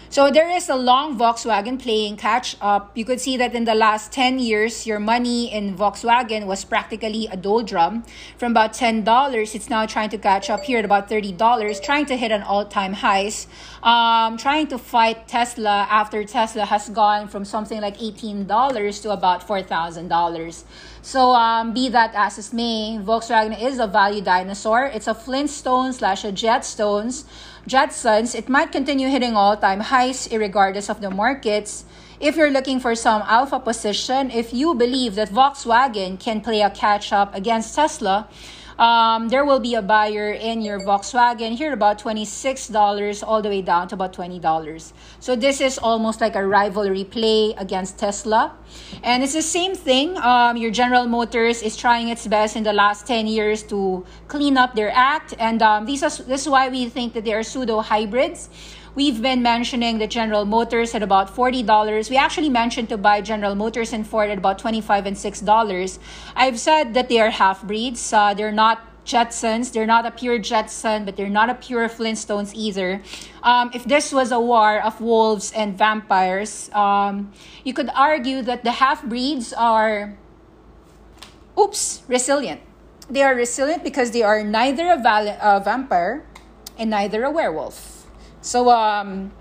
So 0.09 0.31
there 0.31 0.49
is 0.49 0.69
a 0.69 0.75
long 0.75 1.17
Volkswagen 1.19 1.81
playing 1.81 2.15
catch 2.15 2.55
up. 2.61 2.91
You 2.95 3.03
could 3.03 3.19
see 3.19 3.35
that 3.37 3.53
in 3.53 3.65
the 3.65 3.75
last 3.75 4.11
10 4.13 4.39
years, 4.39 4.87
your 4.87 4.99
money 4.99 5.51
in 5.51 5.75
Volkswagen 5.75 6.45
was 6.45 6.63
practically 6.63 7.27
a 7.27 7.35
doldrum. 7.35 8.03
From 8.37 8.53
about 8.53 8.71
$10, 8.71 9.03
it's 9.53 9.69
now 9.69 9.85
trying 9.85 10.09
to 10.09 10.17
catch 10.17 10.49
up 10.49 10.61
here 10.61 10.79
at 10.79 10.85
about 10.85 11.09
$30, 11.09 11.81
trying 11.83 12.05
to 12.05 12.15
hit 12.15 12.31
an 12.31 12.41
all 12.41 12.65
time 12.65 12.93
highs, 12.93 13.47
um, 13.83 14.37
trying 14.37 14.67
to 14.67 14.77
fight 14.77 15.27
Tesla 15.27 15.85
after 15.89 16.23
Tesla 16.23 16.63
has 16.63 16.87
gone 16.89 17.27
from 17.27 17.43
something 17.43 17.81
like 17.81 17.97
$18 17.97 19.01
to 19.01 19.11
about 19.11 19.45
$4,000. 19.45 20.63
So 21.01 21.31
um, 21.33 21.73
be 21.73 21.89
that 21.89 22.15
as 22.15 22.37
it 22.37 22.53
may, 22.53 22.97
Volkswagen 23.01 23.61
is 23.61 23.79
a 23.79 23.87
value 23.87 24.21
dinosaur. 24.21 24.85
It's 24.85 25.07
a 25.07 25.13
Flintstone 25.13 25.91
slash 25.91 26.23
a 26.23 26.31
Jetstones. 26.31 27.25
Jetsons, 27.67 28.33
it 28.33 28.47
might 28.47 28.71
continue 28.71 29.09
hitting 29.09 29.35
all-time 29.35 29.81
highs 29.81 30.29
regardless 30.31 30.89
of 30.89 31.01
the 31.01 31.11
markets. 31.11 31.83
If 32.17 32.37
you're 32.37 32.49
looking 32.49 32.79
for 32.79 32.95
some 32.95 33.21
alpha 33.27 33.59
position, 33.59 34.31
if 34.31 34.53
you 34.53 34.73
believe 34.73 35.15
that 35.15 35.29
Volkswagen 35.29 36.17
can 36.17 36.39
play 36.39 36.61
a 36.61 36.69
catch-up 36.69 37.35
against 37.35 37.75
Tesla, 37.75 38.29
um, 38.79 39.29
there 39.29 39.43
will 39.43 39.59
be 39.59 39.75
a 39.75 39.81
buyer 39.81 40.31
in 40.31 40.61
your 40.61 40.79
Volkswagen 40.79 41.55
here 41.55 41.73
about 41.73 41.99
$26 41.99 43.23
all 43.25 43.41
the 43.41 43.49
way 43.49 43.61
down 43.61 43.87
to 43.87 43.95
about 43.95 44.13
$20. 44.13 44.93
So 45.19 45.35
this 45.35 45.61
is 45.61 45.77
almost 45.77 46.21
like 46.21 46.35
a 46.35 46.45
rivalry 46.45 47.03
play 47.03 47.53
against 47.57 47.97
Tesla. 47.97 48.53
And 49.03 49.23
it's 49.23 49.33
the 49.33 49.41
same 49.41 49.73
thing. 49.73 50.17
Um, 50.17 50.57
your 50.57 50.71
General 50.71 51.07
Motors 51.07 51.63
is 51.63 51.75
trying 51.75 52.09
its 52.09 52.27
best 52.27 52.55
in 52.55 52.63
the 52.63 52.73
last 52.73 53.07
10 53.07 53.25
years 53.27 53.63
to 53.63 54.05
clean 54.27 54.57
up 54.57 54.75
their 54.75 54.91
act. 54.93 55.33
And 55.39 55.61
um, 55.61 55.85
this, 55.85 56.03
is, 56.03 56.17
this 56.19 56.41
is 56.43 56.49
why 56.49 56.69
we 56.69 56.87
think 56.89 57.13
that 57.13 57.25
they 57.25 57.33
are 57.33 57.43
pseudo 57.43 57.81
hybrids. 57.81 58.49
We've 58.97 59.21
been 59.21 59.43
mentioning 59.43 59.99
the 59.99 60.07
General 60.07 60.43
Motors 60.43 60.95
at 60.95 61.03
about 61.03 61.29
$40. 61.29 62.09
We 62.09 62.17
actually 62.17 62.49
mentioned 62.49 62.89
to 62.89 62.97
buy 62.97 63.21
General 63.21 63.53
Motors 63.53 63.93
and 63.93 64.01
Ford 64.07 64.31
at 64.31 64.39
about 64.39 64.57
25 64.57 65.05
and 65.05 65.15
$6. 65.15 65.99
I've 66.35 66.59
said 66.59 66.95
that 66.95 67.07
they 67.07 67.19
are 67.19 67.29
half 67.29 67.61
breeds. 67.61 68.11
Uh, 68.11 68.33
they're 68.33 68.51
not 68.51 68.81
Jetsons. 69.05 69.71
They're 69.71 69.85
not 69.85 70.07
a 70.07 70.09
pure 70.09 70.39
Jetson, 70.39 71.05
but 71.05 71.15
they're 71.15 71.29
not 71.29 71.47
a 71.47 71.53
pure 71.53 71.87
Flintstones 71.89 72.55
either. 72.55 73.03
Um, 73.43 73.69
if 73.71 73.83
this 73.83 74.11
was 74.11 74.31
a 74.31 74.39
war 74.39 74.81
of 74.81 74.99
wolves 74.99 75.51
and 75.51 75.77
vampires, 75.77 76.71
um, 76.73 77.31
you 77.63 77.75
could 77.75 77.91
argue 77.93 78.41
that 78.41 78.63
the 78.63 78.81
half 78.81 79.03
breeds 79.05 79.53
are, 79.53 80.17
oops, 81.55 82.01
resilient. 82.07 82.61
They 83.11 83.21
are 83.21 83.35
resilient 83.35 83.83
because 83.83 84.09
they 84.09 84.23
are 84.23 84.43
neither 84.43 84.89
a, 84.89 84.97
val- 84.97 85.37
a 85.39 85.61
vampire 85.63 86.25
and 86.79 86.89
neither 86.89 87.23
a 87.25 87.29
werewolf. 87.29 87.96
So 88.47 88.71
um, 88.71 89.33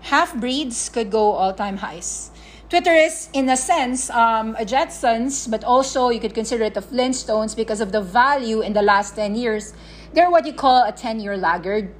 half 0.00 0.34
breeds 0.34 0.88
could 0.88 1.10
go 1.10 1.32
all 1.32 1.52
time 1.52 1.76
highs. 1.76 2.30
Twitter 2.70 2.94
is, 2.94 3.28
in 3.34 3.50
a 3.50 3.56
sense, 3.56 4.08
um, 4.08 4.56
a 4.56 4.64
Jetsons, 4.64 5.50
but 5.50 5.62
also 5.62 6.08
you 6.08 6.18
could 6.18 6.32
consider 6.32 6.64
it 6.64 6.72
the 6.72 6.80
Flintstones 6.80 7.54
because 7.54 7.82
of 7.82 7.92
the 7.92 8.00
value 8.00 8.62
in 8.62 8.72
the 8.72 8.80
last 8.80 9.14
10 9.16 9.34
years. 9.34 9.74
They're 10.14 10.30
what 10.30 10.46
you 10.46 10.54
call 10.54 10.88
a 10.88 10.90
10 10.90 11.20
year 11.20 11.36
laggard. 11.36 11.94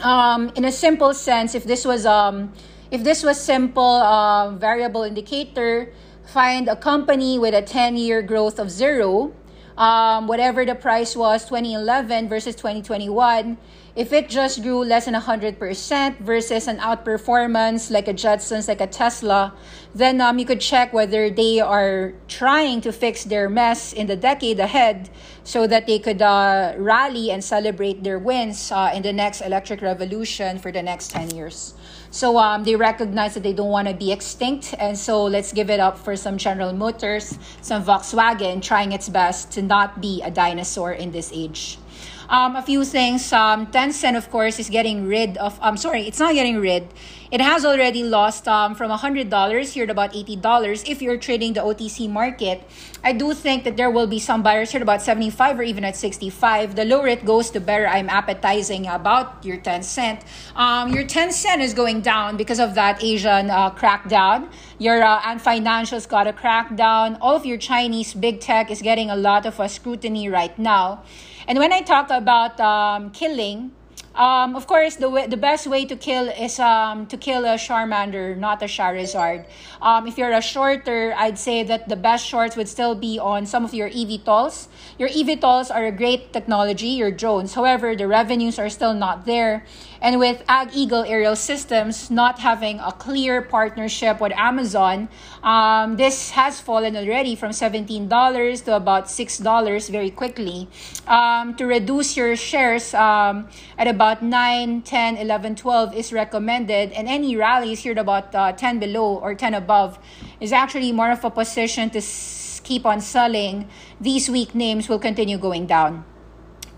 Um, 0.00 0.52
in 0.54 0.64
a 0.64 0.70
simple 0.70 1.12
sense, 1.12 1.56
if 1.56 1.64
this 1.64 1.84
was 1.84 2.06
um, 2.06 2.52
if 2.92 3.02
this 3.02 3.24
was 3.24 3.40
simple 3.40 3.82
uh, 4.06 4.52
variable 4.52 5.02
indicator, 5.02 5.92
find 6.26 6.68
a 6.68 6.76
company 6.76 7.40
with 7.40 7.54
a 7.54 7.62
10 7.62 7.96
year 7.96 8.22
growth 8.22 8.60
of 8.60 8.70
zero, 8.70 9.34
um, 9.76 10.26
whatever 10.26 10.64
the 10.64 10.74
price 10.74 11.14
was 11.16 11.44
2011 11.44 12.28
versus 12.28 12.54
2021 12.54 13.56
if 13.96 14.12
it 14.12 14.28
just 14.28 14.62
grew 14.62 14.84
less 14.84 15.06
than 15.06 15.14
100% 15.14 16.18
versus 16.18 16.68
an 16.68 16.76
outperformance 16.80 17.90
like 17.90 18.06
a 18.08 18.12
Jetsons, 18.12 18.68
like 18.68 18.82
a 18.82 18.86
Tesla, 18.86 19.54
then 19.94 20.20
um, 20.20 20.38
you 20.38 20.44
could 20.44 20.60
check 20.60 20.92
whether 20.92 21.30
they 21.30 21.60
are 21.60 22.12
trying 22.28 22.82
to 22.82 22.92
fix 22.92 23.24
their 23.24 23.48
mess 23.48 23.94
in 23.94 24.06
the 24.06 24.14
decade 24.14 24.60
ahead 24.60 25.08
so 25.44 25.66
that 25.66 25.86
they 25.86 25.98
could 25.98 26.20
uh, 26.20 26.74
rally 26.76 27.30
and 27.30 27.42
celebrate 27.42 28.04
their 28.04 28.18
wins 28.18 28.70
uh, 28.70 28.92
in 28.94 29.02
the 29.02 29.14
next 29.14 29.40
electric 29.40 29.80
revolution 29.80 30.58
for 30.58 30.70
the 30.70 30.82
next 30.82 31.10
10 31.10 31.30
years. 31.30 31.72
So 32.10 32.38
um, 32.38 32.64
they 32.64 32.76
recognize 32.76 33.34
that 33.34 33.42
they 33.42 33.52
don't 33.52 33.70
want 33.70 33.88
to 33.88 33.94
be 33.94 34.12
extinct. 34.12 34.74
And 34.78 34.96
so 34.96 35.24
let's 35.24 35.52
give 35.52 35.70
it 35.70 35.80
up 35.80 35.98
for 35.98 36.16
some 36.16 36.38
General 36.38 36.72
Motors, 36.72 37.38
some 37.62 37.84
Volkswagen 37.84 38.62
trying 38.62 38.92
its 38.92 39.08
best 39.08 39.50
to 39.52 39.62
not 39.62 40.00
be 40.00 40.22
a 40.22 40.30
dinosaur 40.30 40.92
in 40.92 41.12
this 41.12 41.30
age. 41.32 41.78
Um, 42.28 42.56
a 42.56 42.62
few 42.62 42.84
things. 42.84 43.32
Um, 43.32 43.68
Tencent, 43.68 44.16
of 44.16 44.30
course, 44.30 44.58
is 44.58 44.68
getting 44.68 45.06
rid 45.06 45.36
of. 45.36 45.58
I'm 45.62 45.70
um, 45.70 45.76
sorry, 45.76 46.02
it's 46.02 46.18
not 46.18 46.34
getting 46.34 46.58
rid. 46.58 46.88
It 47.30 47.40
has 47.40 47.64
already 47.64 48.02
lost 48.02 48.46
um, 48.46 48.74
from 48.74 48.90
$100 48.90 49.72
here 49.72 49.86
to 49.86 49.92
about 49.92 50.12
$80 50.12 50.88
if 50.88 51.02
you're 51.02 51.16
trading 51.16 51.54
the 51.54 51.60
OTC 51.60 52.08
market. 52.08 52.62
I 53.02 53.12
do 53.12 53.34
think 53.34 53.64
that 53.64 53.76
there 53.76 53.90
will 53.90 54.06
be 54.06 54.18
some 54.18 54.42
buyers 54.42 54.70
here 54.70 54.78
at 54.78 54.82
about 54.82 55.02
75 55.02 55.58
or 55.58 55.62
even 55.62 55.84
at 55.84 55.96
65. 55.96 56.76
The 56.76 56.84
lower 56.84 57.08
it 57.08 57.24
goes, 57.24 57.50
the 57.50 57.60
better 57.60 57.86
I'm 57.86 58.08
appetizing 58.08 58.86
about 58.86 59.44
your 59.44 59.58
Tencent. 59.58 60.22
Um, 60.54 60.92
your 60.92 61.04
Tencent 61.04 61.60
is 61.60 61.74
going 61.74 62.00
down 62.00 62.36
because 62.36 62.60
of 62.60 62.74
that 62.74 63.02
Asian 63.02 63.50
uh, 63.50 63.70
crackdown. 63.70 64.48
Your 64.78 65.02
uh, 65.02 65.20
Ant 65.24 65.40
Financial's 65.40 66.06
got 66.06 66.26
a 66.26 66.32
crackdown. 66.32 67.18
All 67.20 67.34
of 67.34 67.44
your 67.44 67.58
Chinese 67.58 68.14
big 68.14 68.40
tech 68.40 68.70
is 68.70 68.82
getting 68.82 69.10
a 69.10 69.16
lot 69.16 69.46
of 69.46 69.58
uh, 69.58 69.66
scrutiny 69.66 70.28
right 70.28 70.56
now. 70.58 71.02
And 71.48 71.58
when 71.58 71.72
I 71.72 71.80
talk 71.82 72.10
about 72.10 72.58
um, 72.58 73.10
killing, 73.10 73.70
um, 74.16 74.56
of 74.56 74.66
course, 74.66 74.96
the 74.96 75.26
the 75.28 75.36
best 75.36 75.66
way 75.66 75.84
to 75.84 75.94
kill 75.94 76.28
is 76.28 76.58
um, 76.58 77.06
to 77.06 77.16
kill 77.16 77.44
a 77.44 77.60
Charmander, 77.60 78.34
not 78.34 78.62
a 78.62 78.64
Charizard. 78.64 79.44
Um, 79.82 80.08
if 80.08 80.16
you're 80.16 80.32
a 80.32 80.40
shorter, 80.40 81.14
I'd 81.14 81.38
say 81.38 81.62
that 81.64 81.88
the 81.88 81.96
best 81.96 82.26
shorts 82.26 82.56
would 82.56 82.66
still 82.66 82.94
be 82.94 83.20
on 83.20 83.44
some 83.44 83.62
of 83.62 83.74
your 83.74 83.90
eVTOLs. 83.90 84.68
Your 84.98 85.10
eVTOLs 85.10 85.70
are 85.70 85.84
a 85.84 85.92
great 85.92 86.32
technology, 86.32 86.96
your 86.96 87.10
drones. 87.12 87.52
However, 87.52 87.94
the 87.94 88.08
revenues 88.08 88.58
are 88.58 88.70
still 88.70 88.94
not 88.94 89.26
there. 89.26 89.66
And 90.00 90.18
with 90.18 90.44
AgEagle 90.46 91.08
Aerial 91.08 91.36
Systems 91.36 92.10
not 92.10 92.40
having 92.40 92.78
a 92.80 92.92
clear 92.92 93.42
partnership 93.42 94.20
with 94.20 94.32
Amazon, 94.32 95.08
um, 95.42 95.96
this 95.96 96.30
has 96.30 96.60
fallen 96.60 96.96
already 96.96 97.34
from 97.34 97.50
$17 97.50 98.64
to 98.64 98.76
about 98.76 99.06
$6 99.06 99.90
very 99.90 100.10
quickly. 100.10 100.68
Um, 101.06 101.54
to 101.56 101.66
reduce 101.66 102.16
your 102.16 102.36
shares 102.36 102.94
um, 102.94 103.48
at 103.78 103.86
about 103.88 104.22
9, 104.22 104.82
10, 104.82 105.16
11, 105.16 105.56
12 105.56 105.94
is 105.94 106.12
recommended, 106.12 106.92
and 106.92 107.08
any 107.08 107.36
rallies 107.36 107.80
here 107.80 107.92
at 107.92 107.98
about 107.98 108.34
uh, 108.34 108.52
10 108.52 108.78
below 108.78 109.16
or 109.16 109.34
10 109.34 109.54
above 109.54 109.98
is 110.40 110.52
actually 110.52 110.92
more 110.92 111.10
of 111.10 111.24
a 111.24 111.30
position 111.30 111.90
to 111.90 111.98
s- 111.98 112.60
keep 112.64 112.84
on 112.84 113.00
selling. 113.00 113.68
These 114.00 114.28
weak 114.28 114.54
names 114.54 114.88
will 114.88 114.98
continue 114.98 115.38
going 115.38 115.66
down. 115.66 116.04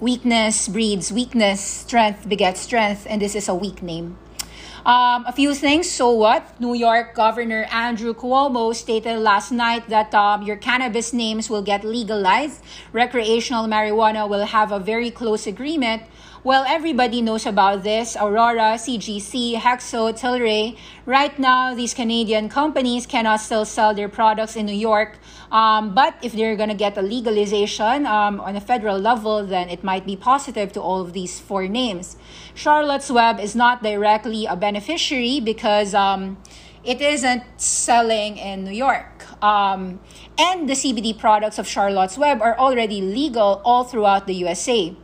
Weakness 0.00 0.68
breeds 0.68 1.10
weakness, 1.10 1.60
strength 1.60 2.28
begets 2.28 2.60
strength, 2.60 3.04
and 3.10 3.20
this 3.20 3.34
is 3.34 3.48
a 3.48 3.54
weak 3.54 3.82
name. 3.82 4.16
Um, 4.86 5.26
a 5.26 5.32
few 5.32 5.54
things. 5.54 5.90
So 5.90 6.12
what? 6.12 6.54
New 6.60 6.72
York 6.72 7.16
Governor 7.16 7.66
Andrew 7.72 8.14
Cuomo 8.14 8.72
stated 8.72 9.18
last 9.18 9.50
night 9.50 9.88
that 9.88 10.14
um, 10.14 10.42
your 10.42 10.56
cannabis 10.56 11.12
names 11.12 11.50
will 11.50 11.62
get 11.62 11.82
legalized. 11.82 12.62
Recreational 12.92 13.66
marijuana 13.66 14.28
will 14.28 14.46
have 14.46 14.70
a 14.70 14.78
very 14.78 15.10
close 15.10 15.48
agreement 15.48 16.04
well, 16.44 16.64
everybody 16.66 17.20
knows 17.20 17.46
about 17.46 17.82
this. 17.82 18.16
Aurora, 18.16 18.78
CGC, 18.78 19.56
Hexo, 19.56 20.12
Tilray. 20.12 20.76
Right 21.04 21.36
now, 21.38 21.74
these 21.74 21.94
Canadian 21.94 22.48
companies 22.48 23.06
cannot 23.06 23.40
still 23.40 23.64
sell 23.64 23.92
their 23.92 24.08
products 24.08 24.54
in 24.54 24.66
New 24.66 24.76
York. 24.76 25.18
Um, 25.50 25.94
but 25.94 26.14
if 26.22 26.32
they're 26.32 26.56
going 26.56 26.68
to 26.68 26.76
get 26.76 26.96
a 26.96 27.02
legalization 27.02 28.06
um, 28.06 28.40
on 28.40 28.54
a 28.54 28.60
federal 28.60 28.98
level, 28.98 29.44
then 29.44 29.68
it 29.68 29.82
might 29.82 30.06
be 30.06 30.14
positive 30.14 30.72
to 30.74 30.80
all 30.80 31.00
of 31.00 31.12
these 31.12 31.40
four 31.40 31.66
names. 31.66 32.16
Charlotte's 32.54 33.10
Web 33.10 33.40
is 33.40 33.56
not 33.56 33.82
directly 33.82 34.46
a 34.46 34.54
beneficiary 34.54 35.40
because 35.40 35.94
um, 35.94 36.38
it 36.84 37.00
isn't 37.00 37.42
selling 37.60 38.36
in 38.36 38.64
New 38.64 38.72
York. 38.72 39.24
Um, 39.42 40.00
and 40.38 40.68
the 40.68 40.74
CBD 40.74 41.18
products 41.18 41.58
of 41.58 41.66
Charlotte's 41.66 42.16
Web 42.16 42.40
are 42.42 42.56
already 42.58 43.00
legal 43.00 43.60
all 43.64 43.84
throughout 43.84 44.26
the 44.26 44.34
USA. 44.34 44.94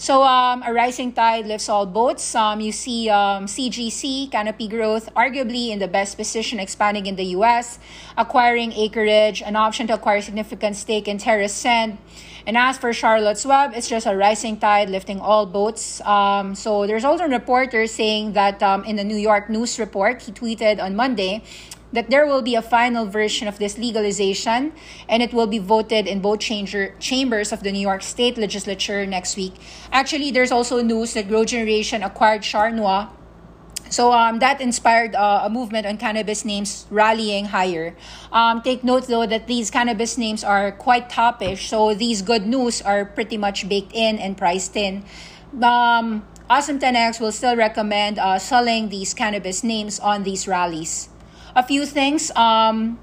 So 0.00 0.22
um, 0.22 0.62
a 0.66 0.72
rising 0.72 1.12
tide 1.12 1.44
lifts 1.46 1.68
all 1.68 1.84
boats. 1.84 2.34
Um, 2.34 2.62
you 2.62 2.72
see 2.72 3.10
um, 3.10 3.44
CGC, 3.44 4.30
Canopy 4.32 4.66
Growth, 4.66 5.12
arguably 5.14 5.68
in 5.68 5.78
the 5.78 5.88
best 5.88 6.16
position 6.16 6.58
expanding 6.58 7.04
in 7.04 7.16
the 7.16 7.36
U.S., 7.36 7.78
acquiring 8.16 8.72
acreage, 8.72 9.42
an 9.42 9.56
option 9.56 9.86
to 9.88 9.92
acquire 9.92 10.22
significant 10.22 10.76
stake 10.76 11.06
in 11.06 11.18
TerrAscend. 11.18 11.98
And 12.46 12.56
as 12.56 12.78
for 12.78 12.94
Charlotte's 12.94 13.44
Web, 13.44 13.72
it's 13.74 13.90
just 13.90 14.06
a 14.06 14.16
rising 14.16 14.56
tide 14.56 14.88
lifting 14.88 15.20
all 15.20 15.44
boats. 15.44 16.00
Um, 16.00 16.54
so 16.54 16.86
there's 16.86 17.04
also 17.04 17.24
a 17.24 17.28
reporter 17.28 17.86
saying 17.86 18.32
that 18.32 18.62
um, 18.62 18.84
in 18.84 18.96
the 18.96 19.04
New 19.04 19.18
York 19.18 19.50
News 19.50 19.78
report, 19.78 20.22
he 20.22 20.32
tweeted 20.32 20.82
on 20.82 20.96
Monday 20.96 21.44
that 21.92 22.10
there 22.10 22.26
will 22.26 22.42
be 22.42 22.54
a 22.54 22.62
final 22.62 23.06
version 23.06 23.48
of 23.48 23.58
this 23.58 23.78
legalization 23.78 24.72
and 25.08 25.22
it 25.22 25.32
will 25.32 25.46
be 25.46 25.58
voted 25.58 26.06
in 26.06 26.20
both 26.20 26.40
changer, 26.40 26.94
chambers 26.98 27.52
of 27.52 27.62
the 27.62 27.72
New 27.72 27.80
York 27.80 28.02
State 28.02 28.38
Legislature 28.38 29.06
next 29.06 29.36
week. 29.36 29.54
Actually, 29.92 30.30
there's 30.30 30.52
also 30.52 30.82
news 30.82 31.14
that 31.14 31.28
Grow 31.28 31.44
Generation 31.44 32.02
acquired 32.02 32.42
Charcoir. 32.42 33.08
So 33.90 34.12
um, 34.12 34.38
that 34.38 34.60
inspired 34.60 35.16
uh, 35.16 35.42
a 35.44 35.50
movement 35.50 35.84
on 35.84 35.96
cannabis 35.96 36.44
names 36.44 36.86
rallying 36.90 37.46
higher. 37.46 37.96
Um, 38.30 38.62
take 38.62 38.84
note 38.84 39.08
though 39.08 39.26
that 39.26 39.48
these 39.48 39.68
cannabis 39.68 40.16
names 40.16 40.44
are 40.44 40.70
quite 40.70 41.10
topish, 41.10 41.68
so 41.68 41.92
these 41.94 42.22
good 42.22 42.46
news 42.46 42.80
are 42.82 43.04
pretty 43.04 43.36
much 43.36 43.68
baked 43.68 43.92
in 43.92 44.18
and 44.18 44.36
priced 44.38 44.76
in. 44.76 45.04
Um, 45.60 46.24
Awesome 46.50 46.80
10X 46.80 47.20
will 47.20 47.30
still 47.30 47.54
recommend 47.54 48.18
uh, 48.18 48.36
selling 48.40 48.88
these 48.88 49.14
cannabis 49.14 49.62
names 49.62 50.00
on 50.00 50.24
these 50.24 50.48
rallies 50.48 51.08
a 51.54 51.62
few 51.62 51.86
things. 51.86 52.30
Um, 52.36 52.98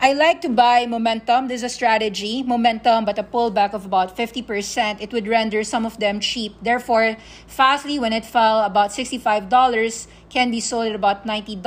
I 0.00 0.12
like 0.12 0.42
to 0.42 0.48
buy 0.48 0.86
momentum. 0.86 1.48
There's 1.48 1.64
a 1.64 1.68
strategy, 1.68 2.44
momentum, 2.44 3.04
but 3.04 3.18
a 3.18 3.24
pullback 3.24 3.74
of 3.74 3.84
about 3.84 4.16
50%. 4.16 5.00
It 5.00 5.12
would 5.12 5.26
render 5.26 5.64
some 5.64 5.84
of 5.84 5.98
them 5.98 6.20
cheap. 6.20 6.54
Therefore, 6.62 7.16
Fastly, 7.58 7.98
when 7.98 8.12
it 8.12 8.24
fell 8.24 8.60
about 8.60 8.90
$65, 8.90 10.06
can 10.30 10.50
be 10.50 10.60
sold 10.60 10.86
at 10.86 10.94
about 10.94 11.26
$90. 11.26 11.58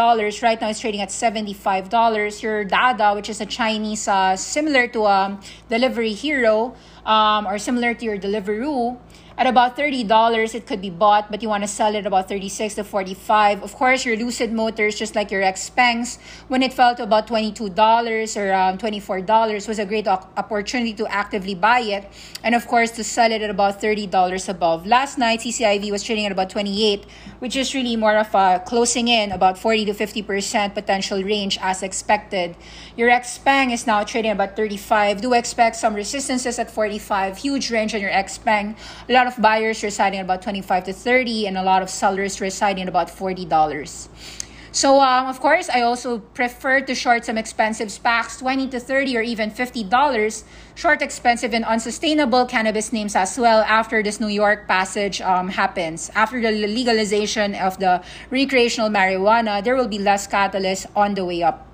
Right 0.42 0.62
now, 0.62 0.70
it's 0.70 0.80
trading 0.80 1.02
at 1.02 1.10
$75. 1.10 2.42
Your 2.42 2.64
Dada, 2.64 3.14
which 3.14 3.28
is 3.28 3.42
a 3.42 3.46
Chinese, 3.46 4.08
uh, 4.08 4.38
similar 4.38 4.88
to 4.88 5.02
a 5.02 5.26
um, 5.26 5.42
Delivery 5.68 6.14
Hero, 6.14 6.76
um, 7.06 7.46
or 7.46 7.58
similar 7.58 7.94
to 7.94 8.06
your 8.06 8.18
Deliveroo, 8.18 8.98
at 9.38 9.48
about 9.48 9.78
$30 9.78 10.56
it 10.56 10.68
could 10.68 10.82
be 10.82 10.90
bought 10.90 11.32
but 11.32 11.42
you 11.42 11.50
want 11.50 11.64
to 11.64 11.68
sell 11.68 11.96
it 11.96 12.06
about 12.06 12.28
36 12.28 12.76
to 12.76 12.84
45 12.84 13.64
of 13.64 13.74
course 13.76 14.06
your 14.06 14.18
lucid 14.18 14.52
motors 14.52 14.96
just 14.96 15.16
like 15.16 15.32
your 15.32 15.42
xpengs 15.42 16.18
when 16.48 16.62
it 16.62 16.74
fell 16.74 16.96
to 16.96 17.04
about 17.04 17.28
$22 17.28 18.38
or 18.38 18.54
um, 18.54 18.78
$24 18.78 19.68
was 19.68 19.80
a 19.80 19.86
great 19.86 20.08
opportunity 20.08 20.94
to 20.94 21.08
actively 21.08 21.56
buy 21.56 21.80
it. 21.80 22.08
And 22.44 22.56
of 22.56 22.68
course 22.68 22.92
to 22.92 23.04
sell 23.04 23.32
it 23.32 23.42
at 23.42 23.50
about 23.50 23.82
$30 23.82 24.50
above. 24.50 24.86
Last 24.86 25.18
night 25.18 25.40
cciv 25.40 25.92
was 25.92 26.04
trading 26.04 26.26
at 26.26 26.32
about 26.32 26.50
28 26.50 27.06
which 27.40 27.56
is 27.56 27.74
really 27.74 27.96
more 27.96 28.18
of 28.18 28.34
a 28.36 28.62
closing 28.66 29.08
in 29.08 29.32
about 29.32 29.58
40 29.58 29.86
to 29.86 29.94
50% 29.94 30.74
potential 30.74 31.24
range 31.24 31.58
as 31.62 31.84
expected. 31.84 32.56
Your 32.96 33.10
xpeng 33.10 33.74
is 33.74 33.88
now 33.88 34.04
trading 34.04 34.32
about 34.32 34.56
35 34.56 35.22
do 35.22 35.34
expect 35.34 35.76
some 35.76 35.94
resistances 35.94 36.60
at 36.60 36.70
45 36.70 37.38
huge 37.38 37.72
range 37.72 37.96
on 37.96 38.02
your 38.02 38.12
xpeng 38.12 38.76
lot 39.22 39.28
of 39.32 39.40
buyers 39.40 39.84
residing 39.84 40.20
about 40.20 40.42
25 40.42 40.86
to 40.86 40.94
30 40.94 41.46
and 41.46 41.56
a 41.56 41.62
lot 41.62 41.84
of 41.84 41.90
sellers 41.92 42.42
residing 42.42 42.88
about 42.88 43.08
$40. 43.08 43.46
So, 44.72 45.00
um, 45.00 45.28
of 45.28 45.40
course, 45.40 45.70
I 45.70 45.82
also 45.82 46.18
prefer 46.34 46.82
to 46.82 46.96
short 46.96 47.26
some 47.26 47.38
expensive 47.38 47.90
SPACs, 47.90 48.40
20 48.40 48.70
to 48.70 48.80
30 48.80 49.18
or 49.18 49.22
even 49.22 49.52
$50. 49.52 50.44
Short 50.74 51.04
expensive 51.04 51.54
and 51.54 51.66
unsustainable 51.66 52.48
cannabis 52.48 52.92
names 52.92 53.16
as 53.16 53.38
well 53.38 53.62
after 53.62 54.02
this 54.02 54.20
New 54.20 54.34
York 54.34 54.68
passage 54.68 55.22
um, 55.22 55.50
happens. 55.50 56.10
After 56.16 56.42
the 56.42 56.52
legalization 56.52 57.54
of 57.54 57.78
the 57.78 58.02
recreational 58.32 58.90
marijuana, 58.90 59.64
there 59.64 59.76
will 59.76 59.90
be 59.90 60.00
less 60.00 60.26
catalyst 60.26 60.88
on 60.96 61.14
the 61.14 61.26
way 61.26 61.44
up. 61.44 61.71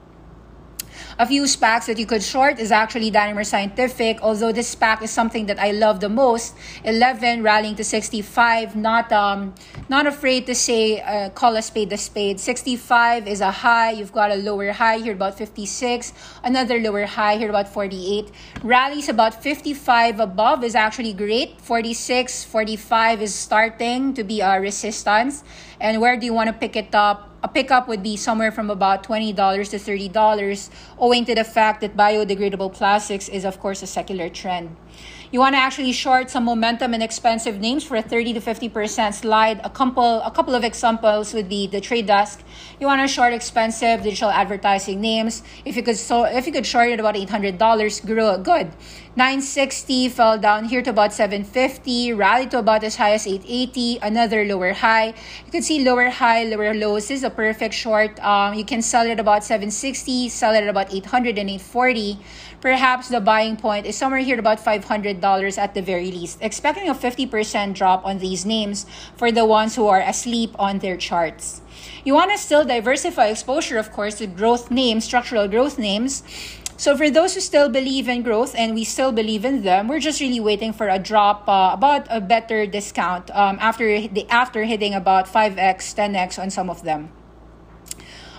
A 1.20 1.26
few 1.26 1.46
SPACs 1.46 1.88
that 1.88 1.98
you 1.98 2.06
could 2.06 2.22
short 2.22 2.60
is 2.60 2.72
actually 2.72 3.10
Danimer 3.10 3.44
Scientific, 3.44 4.22
although 4.22 4.52
this 4.52 4.76
SPAC 4.76 5.02
is 5.02 5.10
something 5.10 5.48
that 5.48 5.58
I 5.58 5.72
love 5.72 6.00
the 6.00 6.10
most. 6.10 6.54
11 6.84 7.42
rallying 7.42 7.74
to 7.78 7.84
65, 7.84 8.76
not 8.76 9.12
um 9.12 9.56
not 9.90 10.06
afraid 10.06 10.46
to 10.46 10.54
say 10.54 11.02
uh, 11.02 11.32
call 11.32 11.56
a 11.56 11.64
spade 11.64 11.92
a 11.92 11.98
spade. 11.98 12.40
65 12.40 13.28
is 13.28 13.42
a 13.42 13.50
high, 13.50 13.98
you've 13.98 14.14
got 14.14 14.30
a 14.30 14.36
lower 14.36 14.72
high 14.72 15.00
here 15.00 15.14
about 15.14 15.36
56, 15.36 16.14
another 16.44 16.80
lower 16.80 17.08
high 17.08 17.38
here 17.38 17.50
about 17.50 17.68
48. 17.68 18.30
Rallies 18.62 19.10
about 19.10 19.42
55 19.42 20.20
above 20.20 20.64
is 20.64 20.76
actually 20.76 21.14
great. 21.14 21.60
46, 21.62 22.44
45 22.44 23.24
is 23.24 23.34
starting 23.34 24.14
to 24.14 24.24
be 24.24 24.42
a 24.42 24.62
resistance. 24.62 25.44
And 25.82 26.00
where 26.00 26.16
do 26.16 26.28
you 26.28 26.34
want 26.36 26.50
to 26.50 26.54
pick 26.54 26.76
it 26.76 26.94
up? 26.94 27.37
A 27.48 27.50
pickup 27.50 27.88
would 27.88 28.04
be 28.04 28.18
somewhere 28.18 28.52
from 28.52 28.70
about 28.70 29.04
$20 29.04 29.34
to 29.34 29.78
$30, 29.80 30.70
owing 31.00 31.24
to 31.24 31.34
the 31.34 31.46
fact 31.46 31.80
that 31.80 31.96
biodegradable 31.96 32.74
plastics 32.74 33.30
is, 33.30 33.46
of 33.46 33.58
course, 33.62 33.82
a 33.82 33.88
secular 33.88 34.28
trend. 34.28 34.76
You 35.32 35.40
want 35.40 35.56
to 35.56 35.60
actually 35.60 35.94
short 35.94 36.30
some 36.30 36.44
momentum 36.44 36.94
and 36.94 37.02
expensive 37.02 37.62
names 37.62 37.86
for 37.86 37.96
a 37.96 38.02
30 38.02 38.34
to 38.34 38.42
50% 38.42 39.14
slide. 39.14 39.62
A 39.64 39.70
couple, 39.70 40.22
a 40.24 40.32
couple 40.32 40.56
of 40.56 40.66
examples 40.66 41.34
would 41.34 41.48
be 41.48 41.68
the 41.68 41.80
trade 41.80 42.08
desk. 42.08 42.44
You 42.82 42.88
want 42.88 43.02
to 43.02 43.08
short 43.08 43.32
expensive 43.32 44.04
digital 44.04 44.30
advertising 44.30 45.00
names. 45.00 45.42
If 45.64 45.78
you 45.78 45.84
could, 45.84 45.96
so 45.96 46.26
if 46.26 46.48
you 46.48 46.52
could 46.52 46.66
short 46.66 46.90
it 46.90 47.00
about 47.00 47.16
$800, 47.16 48.06
grow 48.06 48.38
good. 48.40 48.74
960 49.18 50.10
fell 50.10 50.38
down 50.38 50.66
here 50.66 50.84
to 50.84 50.92
about 50.92 51.12
750, 51.12 52.14
rallied 52.14 52.52
to 52.52 52.60
about 52.60 52.84
as 52.84 52.98
high 52.98 53.14
as 53.14 53.26
880, 53.26 53.98
another 54.04 54.46
lower 54.46 54.74
high. 54.74 55.08
You 55.44 55.52
can 55.52 55.64
see 55.64 55.84
lower 55.84 56.12
high, 56.12 56.44
lower 56.44 56.76
lows. 56.76 57.08
This 57.08 57.22
is 57.22 57.24
a 57.24 57.32
perfect 57.32 57.74
short. 57.74 58.20
Um, 58.24 58.54
you 58.54 58.64
can 58.64 58.84
sell 58.84 59.08
it 59.08 59.10
at 59.10 59.20
about 59.20 59.44
760, 59.44 60.30
sell 60.30 60.54
it 60.54 60.62
at 60.62 60.70
about 60.70 60.94
800 60.94 61.40
and 61.40 61.50
840. 61.50 62.20
Perhaps 62.62 63.10
the 63.10 63.20
buying 63.20 63.58
point 63.58 63.88
is 63.88 63.98
somewhere 63.98 64.20
here 64.20 64.38
about 64.38 64.60
$500 64.60 65.58
at 65.58 65.74
the 65.74 65.82
very 65.82 66.12
least. 66.12 66.38
Expecting 66.40 66.88
a 66.88 66.94
50% 66.94 67.74
drop 67.74 68.06
on 68.06 68.20
these 68.20 68.46
names 68.46 68.86
for 69.16 69.32
the 69.32 69.46
ones 69.46 69.76
who 69.76 69.88
are 69.88 70.00
asleep 70.00 70.54
on 70.60 70.78
their 70.78 70.96
charts. 70.96 71.62
You 72.04 72.14
want 72.14 72.30
to 72.32 72.38
still 72.38 72.64
diversify 72.64 73.28
exposure, 73.28 73.80
of 73.80 73.92
course, 73.92 74.20
to 74.20 74.28
growth 74.28 74.70
names, 74.70 75.06
structural 75.06 75.48
growth 75.48 75.80
names. 75.80 76.22
So 76.78 76.96
for 76.96 77.10
those 77.10 77.34
who 77.34 77.42
still 77.42 77.70
believe 77.70 78.08
in 78.08 78.22
growth 78.22 78.54
and 78.56 78.76
we 78.76 78.84
still 78.84 79.12
believe 79.12 79.46
in 79.46 79.64
them, 79.64 79.88
we're 79.88 80.00
just 80.00 80.22
really 80.22 80.40
waiting 80.40 80.74
for 80.74 80.88
a 80.88 81.00
drop, 81.00 81.50
uh, 81.50 81.72
about 81.74 82.06
a 82.08 82.22
better 82.22 82.68
discount 82.68 83.32
um, 83.34 83.58
after 83.60 84.08
the 84.08 84.30
after 84.30 84.64
hitting 84.64 84.94
about 84.94 85.26
5x, 85.26 85.58
10x 85.98 86.38
on 86.38 86.52
some 86.52 86.70
of 86.70 86.84
them. 86.84 87.10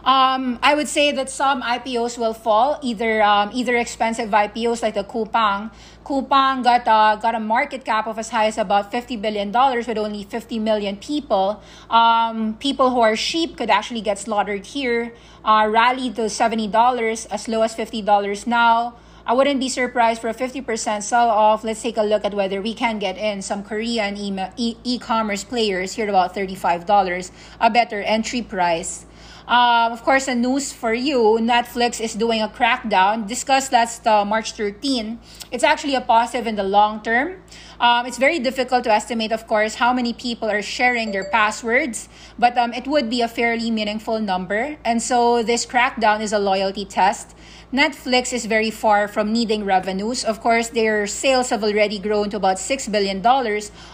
Um, 0.05 0.61
I 0.62 0.77
would 0.77 0.87
say 0.87 1.11
that 1.11 1.29
some 1.29 1.62
IPOs 1.62 2.16
will 2.16 2.33
fall, 2.33 2.79
either 2.81 3.20
um, 3.22 3.51
either 3.53 3.77
expensive 3.77 4.31
IPOs 4.31 4.83
like 4.83 4.94
the 4.94 5.03
Coupang. 5.03 5.72
Coupang 6.09 6.64
got 6.64 6.88
a, 6.88 7.21
got 7.21 7.35
a 7.35 7.40
market 7.40 7.85
cap 7.85 8.07
of 8.07 8.18
as 8.18 8.31
high 8.31 8.47
as 8.47 8.57
about 8.57 8.90
$50 8.90 9.21
billion 9.21 9.53
with 9.53 9.99
only 9.99 10.25
50 10.25 10.59
million 10.59 10.97
people. 10.97 11.62
Um, 11.90 12.57
people 12.57 12.88
who 12.88 13.01
are 13.01 13.14
sheep 13.14 13.59
could 13.59 13.68
actually 13.68 14.01
get 14.01 14.18
slaughtered 14.18 14.64
here. 14.64 15.12
Uh, 15.44 15.68
rallied 15.71 16.16
to 16.16 16.23
$70, 16.23 17.27
as 17.31 17.47
low 17.47 17.61
as 17.61 17.77
$50 17.77 18.47
now. 18.47 18.94
I 19.27 19.35
wouldn't 19.35 19.61
be 19.61 19.68
surprised 19.68 20.23
for 20.23 20.29
a 20.29 20.35
50% 20.35 21.03
sell 21.03 21.29
off. 21.29 21.62
Let's 21.62 21.83
take 21.83 21.99
a 21.99 22.03
look 22.03 22.25
at 22.25 22.33
whether 22.33 22.62
we 22.62 22.73
can 22.73 22.99
get 22.99 23.18
in 23.18 23.42
some 23.42 23.62
Korean 23.62 24.16
e 24.57 24.99
commerce 25.01 25.44
players 25.44 25.92
here 25.92 26.09
about 26.09 26.35
$35, 26.35 27.31
a 27.61 27.68
better 27.68 28.01
entry 28.01 28.40
price. 28.40 29.05
Um, 29.49 29.93
of 29.93 30.05
course, 30.05 30.29
a 30.29 30.35
news 30.35 30.75
for 30.75 30.93
you 30.93 31.39
Netflix 31.41 32.05
is 32.05 32.13
doing 32.13 32.43
a 32.43 32.49
crackdown. 32.49 33.27
Discussed 33.27 33.73
last 33.73 34.07
uh, 34.07 34.23
March 34.23 34.53
13. 34.53 35.19
It's 35.51 35.65
actually 35.65 35.95
a 35.95 36.03
positive 36.03 36.47
in 36.47 36.57
the 36.57 36.63
long 36.63 37.01
term. 37.01 37.41
Um, 37.81 38.05
it's 38.05 38.19
very 38.19 38.41
difficult 38.41 38.85
to 38.85 38.93
estimate, 38.93 39.33
of 39.33 39.47
course, 39.47 39.77
how 39.77 39.95
many 39.95 40.13
people 40.13 40.51
are 40.51 40.61
sharing 40.61 41.13
their 41.13 41.25
passwords, 41.25 42.11
but 42.39 42.59
um, 42.59 42.75
it 42.75 42.87
would 42.87 43.09
be 43.09 43.23
a 43.23 43.29
fairly 43.29 43.71
meaningful 43.71 44.21
number. 44.21 44.77
And 44.85 45.01
so 45.01 45.43
this 45.43 45.65
crackdown 45.65 46.21
is 46.21 46.35
a 46.35 46.39
loyalty 46.39 46.85
test. 46.85 47.35
Netflix 47.73 48.35
is 48.35 48.45
very 48.45 48.71
far 48.71 49.09
from 49.09 49.33
needing 49.33 49.65
revenues. 49.65 50.25
Of 50.25 50.43
course, 50.43 50.69
their 50.69 51.07
sales 51.07 51.49
have 51.49 51.65
already 51.65 51.99
grown 51.99 52.29
to 52.31 52.37
about 52.37 52.57
$6 52.57 52.93
billion, 52.93 53.25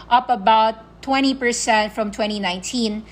up 0.09 0.29
about 0.29 1.01
20% 1.05 1.91
from 1.91 2.09
2019. 2.09 3.05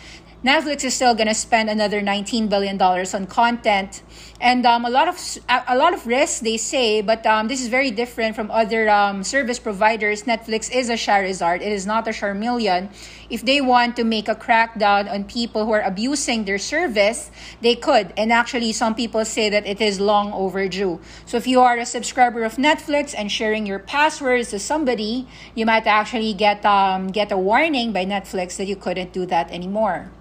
Netflix 0.44 0.84
is 0.84 0.94
still 0.94 1.16
going 1.16 1.30
to 1.30 1.34
spend 1.34 1.70
another 1.70 2.02
19 2.02 2.50
billion 2.50 2.76
dollars 2.76 3.14
on 3.14 3.26
content, 3.26 4.02
and 4.42 4.66
um, 4.66 4.84
a 4.84 4.90
lot 4.90 5.08
of 5.08 5.16
a 5.48 5.78
lot 5.78 5.94
of 5.94 6.06
risks 6.06 6.42
they 6.42 6.58
say. 6.58 7.02
But 7.02 7.26
um, 7.26 7.48
this 7.48 7.62
is 7.62 7.70
very 7.70 7.92
different 7.92 8.36
from 8.36 8.52
other 8.52 8.90
um, 8.90 9.24
service 9.24 9.58
providers. 9.58 10.24
Netflix 10.24 10.70
is 10.70 10.90
a 10.90 11.00
Charizard; 11.00 11.62
it 11.62 11.72
is 11.72 11.86
not 11.86 12.10
a 12.10 12.12
Charmeleon. 12.12 12.92
If 13.30 13.46
they 13.46 13.62
want 13.62 13.96
to 13.96 14.04
make 14.04 14.28
a 14.28 14.36
crackdown 14.36 15.10
on 15.10 15.24
people 15.24 15.66
who 15.66 15.72
are 15.72 15.82
abusing 15.82 16.44
their 16.44 16.58
service, 16.58 17.32
they 17.62 17.76
could. 17.76 18.12
And 18.18 18.34
actually, 18.34 18.74
some 18.74 18.96
people 18.96 19.24
say 19.24 19.50
that 19.50 19.66
it 19.66 19.80
is 19.80 20.02
long 20.02 20.34
overdue. 20.34 21.00
So 21.26 21.38
if 21.38 21.48
you 21.48 21.62
are 21.62 21.78
a 21.78 21.86
subscriber 21.86 22.44
of 22.44 22.58
Netflix 22.58 23.16
and 23.18 23.32
sharing 23.32 23.66
your 23.66 23.80
passwords 23.80 24.50
to 24.50 24.60
somebody, 24.60 25.26
you 25.56 25.66
might 25.66 25.88
actually 25.88 26.34
get 26.34 26.66
um, 26.66 27.08
get 27.08 27.32
a 27.32 27.38
warning 27.38 27.94
by 27.94 28.04
Netflix 28.04 28.58
that 28.58 28.68
you 28.68 28.76
couldn't 28.76 29.14
do 29.14 29.26
that 29.28 29.50
anymore. 29.50 30.12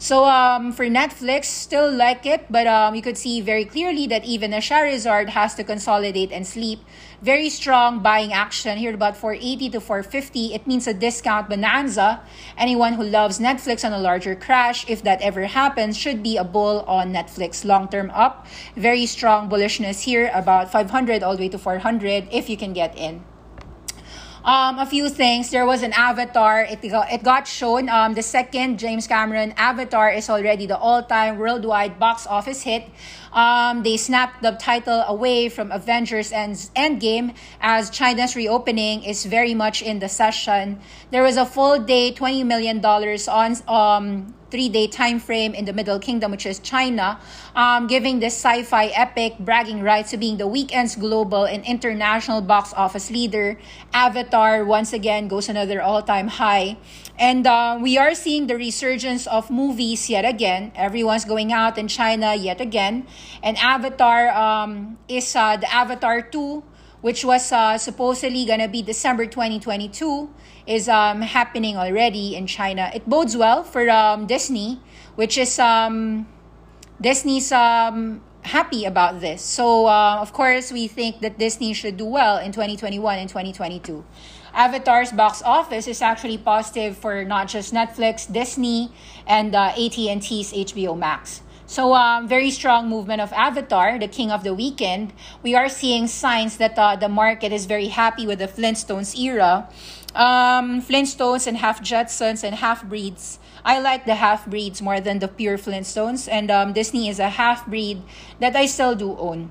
So 0.00 0.26
um, 0.26 0.70
for 0.70 0.86
Netflix, 0.86 1.46
still 1.46 1.90
like 1.90 2.24
it, 2.24 2.46
but 2.48 2.68
um, 2.68 2.94
you 2.94 3.02
could 3.02 3.18
see 3.18 3.40
very 3.40 3.64
clearly 3.64 4.06
that 4.06 4.24
even 4.24 4.54
a 4.54 4.58
Charizard 4.58 5.30
has 5.30 5.56
to 5.56 5.64
consolidate 5.64 6.30
and 6.30 6.46
sleep. 6.46 6.78
Very 7.20 7.50
strong 7.50 7.98
buying 7.98 8.32
action 8.32 8.78
here 8.78 8.94
about 8.94 9.16
480 9.16 9.70
to 9.70 9.80
450. 9.80 10.54
It 10.54 10.68
means 10.68 10.86
a 10.86 10.94
discount 10.94 11.48
bonanza. 11.48 12.22
Anyone 12.56 12.92
who 12.92 13.02
loves 13.02 13.40
Netflix 13.40 13.84
on 13.84 13.92
a 13.92 13.98
larger 13.98 14.36
crash, 14.36 14.88
if 14.88 15.02
that 15.02 15.20
ever 15.20 15.46
happens, 15.46 15.96
should 15.98 16.22
be 16.22 16.36
a 16.36 16.44
bull 16.44 16.82
on 16.86 17.12
Netflix. 17.12 17.64
Long 17.64 17.88
term 17.88 18.12
up. 18.14 18.46
Very 18.76 19.04
strong 19.04 19.50
bullishness 19.50 20.02
here, 20.02 20.30
about 20.32 20.70
500 20.70 21.24
all 21.24 21.36
the 21.36 21.42
way 21.42 21.48
to 21.48 21.58
400 21.58 22.28
if 22.30 22.48
you 22.48 22.56
can 22.56 22.72
get 22.72 22.96
in. 22.96 23.24
Um, 24.44 24.78
a 24.78 24.86
few 24.86 25.08
things. 25.08 25.50
There 25.50 25.66
was 25.66 25.82
an 25.82 25.92
Avatar. 25.92 26.62
It 26.62 26.80
got, 26.82 27.12
it 27.12 27.22
got 27.22 27.46
shown. 27.46 27.88
Um, 27.88 28.14
the 28.14 28.22
second 28.22 28.78
James 28.78 29.06
Cameron 29.06 29.52
Avatar 29.56 30.10
is 30.10 30.30
already 30.30 30.66
the 30.66 30.78
all-time 30.78 31.38
worldwide 31.38 31.98
box 31.98 32.26
office 32.26 32.62
hit. 32.62 32.88
Um, 33.32 33.82
they 33.82 33.96
snapped 33.96 34.42
the 34.42 34.52
title 34.52 35.02
away 35.06 35.48
from 35.48 35.70
Avengers 35.72 36.32
and 36.32 36.54
Endgame 36.76 37.34
as 37.60 37.90
China's 37.90 38.36
reopening 38.36 39.02
is 39.02 39.24
very 39.24 39.54
much 39.54 39.82
in 39.82 39.98
the 39.98 40.08
session. 40.08 40.80
There 41.10 41.22
was 41.22 41.36
a 41.36 41.46
full 41.46 41.78
day, 41.78 42.12
$20 42.12 42.44
million 42.46 42.84
on 42.84 43.56
um, 43.68 44.34
three 44.50 44.68
day 44.68 44.86
time 44.86 45.18
frame 45.18 45.54
in 45.54 45.64
the 45.64 45.72
Middle 45.72 45.98
Kingdom, 45.98 46.30
which 46.30 46.46
is 46.46 46.58
China, 46.58 47.20
um, 47.54 47.86
giving 47.86 48.20
this 48.20 48.34
sci 48.34 48.62
fi 48.62 48.86
epic 48.86 49.38
bragging 49.38 49.82
rights 49.82 50.10
to 50.10 50.16
being 50.16 50.38
the 50.38 50.46
weekend's 50.46 50.96
global 50.96 51.44
and 51.44 51.64
international 51.64 52.40
box 52.40 52.72
office 52.74 53.10
leader. 53.10 53.58
Avatar 53.92 54.64
once 54.64 54.92
again 54.92 55.28
goes 55.28 55.48
another 55.48 55.82
all 55.82 56.02
time 56.02 56.28
high. 56.28 56.76
And 57.18 57.46
uh, 57.46 57.78
we 57.80 57.98
are 57.98 58.14
seeing 58.14 58.46
the 58.46 58.56
resurgence 58.56 59.26
of 59.26 59.50
movies 59.50 60.08
yet 60.08 60.24
again. 60.24 60.70
Everyone's 60.76 61.24
going 61.24 61.52
out 61.52 61.76
in 61.76 61.88
China 61.88 62.34
yet 62.34 62.60
again. 62.60 63.06
And 63.42 63.56
Avatar 63.58 64.28
um, 64.30 64.98
is 65.08 65.34
uh, 65.36 65.56
the 65.56 65.72
Avatar 65.72 66.22
2 66.22 66.62
which 67.00 67.24
was 67.24 67.52
uh, 67.52 67.78
supposedly 67.78 68.44
going 68.44 68.60
to 68.60 68.68
be 68.68 68.82
December 68.82 69.26
2022, 69.26 70.30
is 70.66 70.88
um, 70.88 71.22
happening 71.22 71.76
already 71.76 72.34
in 72.34 72.46
China. 72.46 72.90
It 72.94 73.08
bodes 73.08 73.36
well 73.36 73.62
for 73.62 73.88
um, 73.88 74.26
Disney, 74.26 74.80
which 75.14 75.38
is 75.38 75.58
um, 75.58 76.26
Disney's 77.00 77.52
um, 77.52 78.20
happy 78.42 78.84
about 78.84 79.20
this. 79.20 79.42
So, 79.42 79.86
uh, 79.86 80.18
of 80.20 80.32
course, 80.32 80.72
we 80.72 80.88
think 80.88 81.20
that 81.20 81.38
Disney 81.38 81.72
should 81.72 81.96
do 81.96 82.06
well 82.06 82.38
in 82.38 82.50
2021 82.50 83.18
and 83.18 83.28
2022. 83.28 84.04
Avatar's 84.54 85.12
box 85.12 85.42
office 85.42 85.86
is 85.86 86.02
actually 86.02 86.38
positive 86.38 86.96
for 86.96 87.24
not 87.24 87.46
just 87.46 87.72
Netflix, 87.72 88.30
Disney, 88.30 88.90
and 89.26 89.54
uh, 89.54 89.70
AT&T's 89.76 90.52
HBO 90.52 90.98
Max. 90.98 91.42
So, 91.68 91.92
um, 91.92 92.26
very 92.26 92.50
strong 92.50 92.88
movement 92.88 93.20
of 93.20 93.30
Avatar, 93.34 93.98
the 93.98 94.08
king 94.08 94.32
of 94.32 94.42
the 94.42 94.54
weekend. 94.54 95.12
We 95.42 95.54
are 95.54 95.68
seeing 95.68 96.06
signs 96.06 96.56
that 96.56 96.78
uh, 96.78 96.96
the 96.96 97.10
market 97.10 97.52
is 97.52 97.66
very 97.66 97.88
happy 97.88 98.26
with 98.26 98.38
the 98.38 98.48
Flintstones 98.48 99.14
era. 99.14 99.68
Um, 100.14 100.80
Flintstones 100.80 101.46
and 101.46 101.58
half 101.58 101.82
Jetsons 101.82 102.42
and 102.42 102.56
half 102.56 102.88
breeds. 102.88 103.38
I 103.66 103.80
like 103.80 104.06
the 104.06 104.14
half 104.14 104.46
breeds 104.46 104.80
more 104.80 104.98
than 104.98 105.18
the 105.18 105.28
pure 105.28 105.58
Flintstones, 105.58 106.26
and 106.26 106.50
um, 106.50 106.72
Disney 106.72 107.06
is 107.06 107.18
a 107.18 107.28
half 107.28 107.66
breed 107.66 108.00
that 108.40 108.56
I 108.56 108.64
still 108.64 108.94
do 108.94 109.14
own 109.18 109.50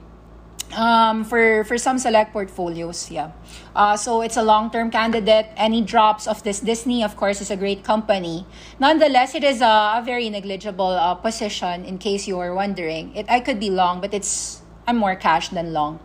um, 0.75 1.23
for 1.23 1.63
for 1.63 1.77
some 1.77 1.97
select 1.99 2.33
portfolios. 2.33 3.09
Yeah, 3.11 3.31
uh, 3.75 3.95
so 3.95 4.21
it's 4.21 4.37
a 4.37 4.43
long 4.43 4.71
term 4.71 4.91
candidate. 4.91 5.47
Any 5.55 5.81
drops 5.81 6.27
of 6.27 6.43
this 6.43 6.59
Disney, 6.59 7.03
of 7.03 7.15
course, 7.15 7.41
is 7.41 7.51
a 7.51 7.57
great 7.57 7.83
company. 7.83 8.45
Nonetheless, 8.79 9.35
it 9.35 9.43
is 9.43 9.61
a, 9.61 9.99
a 9.99 10.03
very 10.03 10.29
negligible 10.29 10.91
uh, 10.97 11.15
position. 11.15 11.85
In 11.85 11.97
case 11.97 12.27
you 12.27 12.39
are 12.39 12.53
wondering, 12.53 13.15
it 13.15 13.25
I 13.29 13.39
could 13.39 13.59
be 13.59 13.69
long, 13.69 14.01
but 14.01 14.13
it's 14.13 14.61
I'm 14.87 14.97
more 14.97 15.15
cash 15.15 15.49
than 15.49 15.73
long. 15.73 15.99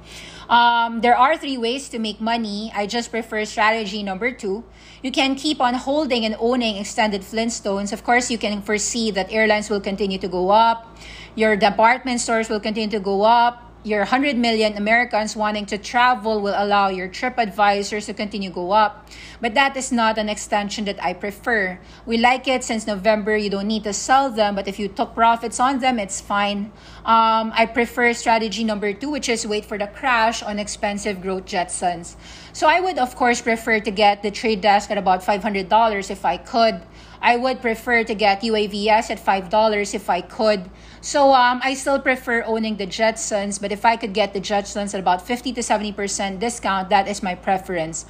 Um, 0.52 1.00
there 1.00 1.16
are 1.16 1.38
three 1.38 1.56
ways 1.56 1.88
to 1.90 1.98
make 1.98 2.20
money. 2.20 2.70
I 2.74 2.86
just 2.86 3.10
prefer 3.10 3.44
strategy 3.46 4.02
number 4.02 4.30
two. 4.32 4.64
You 5.02 5.10
can 5.10 5.34
keep 5.34 5.60
on 5.60 5.74
holding 5.74 6.26
and 6.26 6.36
owning 6.38 6.76
extended 6.76 7.22
Flintstones. 7.22 7.92
Of 7.92 8.04
course, 8.04 8.30
you 8.30 8.36
can 8.36 8.60
foresee 8.60 9.10
that 9.12 9.32
airlines 9.32 9.70
will 9.70 9.80
continue 9.80 10.18
to 10.18 10.28
go 10.28 10.50
up, 10.50 10.98
your 11.34 11.56
department 11.56 12.20
stores 12.20 12.50
will 12.50 12.60
continue 12.60 12.90
to 12.90 13.00
go 13.00 13.22
up, 13.22 13.71
your 13.84 14.00
100 14.00 14.36
million 14.36 14.76
Americans 14.76 15.34
wanting 15.34 15.66
to 15.66 15.76
travel 15.76 16.40
will 16.40 16.54
allow 16.56 16.88
your 16.88 17.08
trip 17.08 17.34
advisors 17.38 18.06
to 18.06 18.14
continue 18.14 18.50
go 18.50 18.70
up. 18.70 19.08
But 19.40 19.54
that 19.54 19.76
is 19.76 19.90
not 19.90 20.18
an 20.18 20.28
extension 20.28 20.84
that 20.84 21.02
I 21.02 21.14
prefer. 21.14 21.80
We 22.06 22.16
like 22.16 22.46
it 22.46 22.62
since 22.62 22.86
November. 22.86 23.36
You 23.36 23.50
don't 23.50 23.66
need 23.66 23.82
to 23.84 23.92
sell 23.92 24.30
them, 24.30 24.54
but 24.54 24.68
if 24.68 24.78
you 24.78 24.86
took 24.86 25.14
profits 25.14 25.58
on 25.58 25.80
them, 25.80 25.98
it's 25.98 26.20
fine. 26.20 26.70
Um, 27.04 27.50
I 27.54 27.66
prefer 27.66 28.12
strategy 28.12 28.62
number 28.62 28.92
two, 28.92 29.10
which 29.10 29.28
is 29.28 29.46
wait 29.46 29.64
for 29.64 29.78
the 29.78 29.88
crash 29.88 30.42
on 30.42 30.60
expensive 30.60 31.20
growth 31.20 31.46
Jetsons. 31.46 32.14
So 32.52 32.68
I 32.68 32.80
would, 32.80 32.98
of 32.98 33.16
course, 33.16 33.40
prefer 33.40 33.80
to 33.80 33.90
get 33.90 34.22
the 34.22 34.30
trade 34.30 34.60
desk 34.60 34.90
at 34.90 34.98
about 34.98 35.22
$500 35.22 36.10
if 36.10 36.24
I 36.24 36.36
could. 36.36 36.82
I 37.22 37.36
would 37.36 37.62
prefer 37.62 38.02
to 38.02 38.14
get 38.14 38.42
UAVS 38.42 39.10
at 39.10 39.24
$5 39.24 39.94
if 39.94 40.10
I 40.10 40.20
could. 40.20 40.68
So 41.00 41.32
um, 41.32 41.60
I 41.62 41.74
still 41.74 42.00
prefer 42.00 42.42
owning 42.42 42.76
the 42.76 42.86
Jetsons, 42.86 43.60
but 43.60 43.70
if 43.70 43.84
I 43.84 43.96
could 43.96 44.12
get 44.12 44.34
the 44.34 44.40
Jetsons 44.40 44.92
at 44.92 44.98
about 44.98 45.24
50 45.24 45.52
to 45.52 45.60
70% 45.60 46.40
discount, 46.40 46.90
that 46.90 47.06
is 47.06 47.22
my 47.22 47.36
preference. 47.36 48.06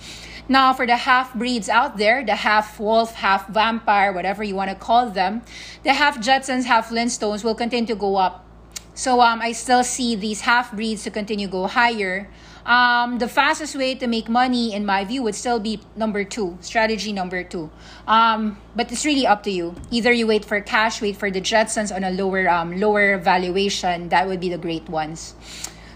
Now, 0.48 0.72
for 0.72 0.86
the 0.86 0.96
half 0.96 1.34
breeds 1.34 1.68
out 1.68 1.98
there, 1.98 2.24
the 2.24 2.36
half 2.36 2.80
wolf, 2.80 3.14
half 3.14 3.48
vampire, 3.48 4.12
whatever 4.12 4.42
you 4.42 4.54
want 4.54 4.70
to 4.70 4.76
call 4.76 5.10
them, 5.10 5.42
the 5.84 5.92
half 5.92 6.18
Jetsons, 6.18 6.64
half 6.64 6.88
Flintstones 6.88 7.44
will 7.44 7.54
continue 7.54 7.86
to 7.88 7.94
go 7.94 8.16
up. 8.16 8.46
So 8.94 9.20
um, 9.20 9.40
I 9.40 9.52
still 9.52 9.84
see 9.84 10.16
these 10.16 10.42
half 10.42 10.72
breeds 10.72 11.04
to 11.04 11.10
continue 11.10 11.48
go 11.48 11.66
higher 11.66 12.28
um, 12.64 13.18
the 13.18 13.28
fastest 13.28 13.74
way 13.74 13.94
to 13.96 14.06
make 14.06 14.28
money, 14.28 14.72
in 14.72 14.86
my 14.86 15.04
view, 15.04 15.22
would 15.24 15.34
still 15.34 15.58
be 15.58 15.80
number 15.96 16.24
two, 16.24 16.58
strategy 16.60 17.12
number 17.12 17.42
two. 17.42 17.70
Um, 18.06 18.58
but 18.76 18.92
it's 18.92 19.04
really 19.04 19.26
up 19.26 19.42
to 19.44 19.50
you. 19.50 19.74
Either 19.90 20.12
you 20.12 20.26
wait 20.26 20.44
for 20.44 20.60
cash, 20.60 21.02
wait 21.02 21.16
for 21.16 21.30
the 21.30 21.40
Jetsons 21.40 21.94
on 21.94 22.04
a 22.04 22.10
lower 22.10 22.48
um, 22.48 22.78
lower 22.78 23.18
valuation. 23.18 24.08
That 24.10 24.28
would 24.28 24.40
be 24.40 24.48
the 24.48 24.58
great 24.58 24.88
ones. 24.88 25.34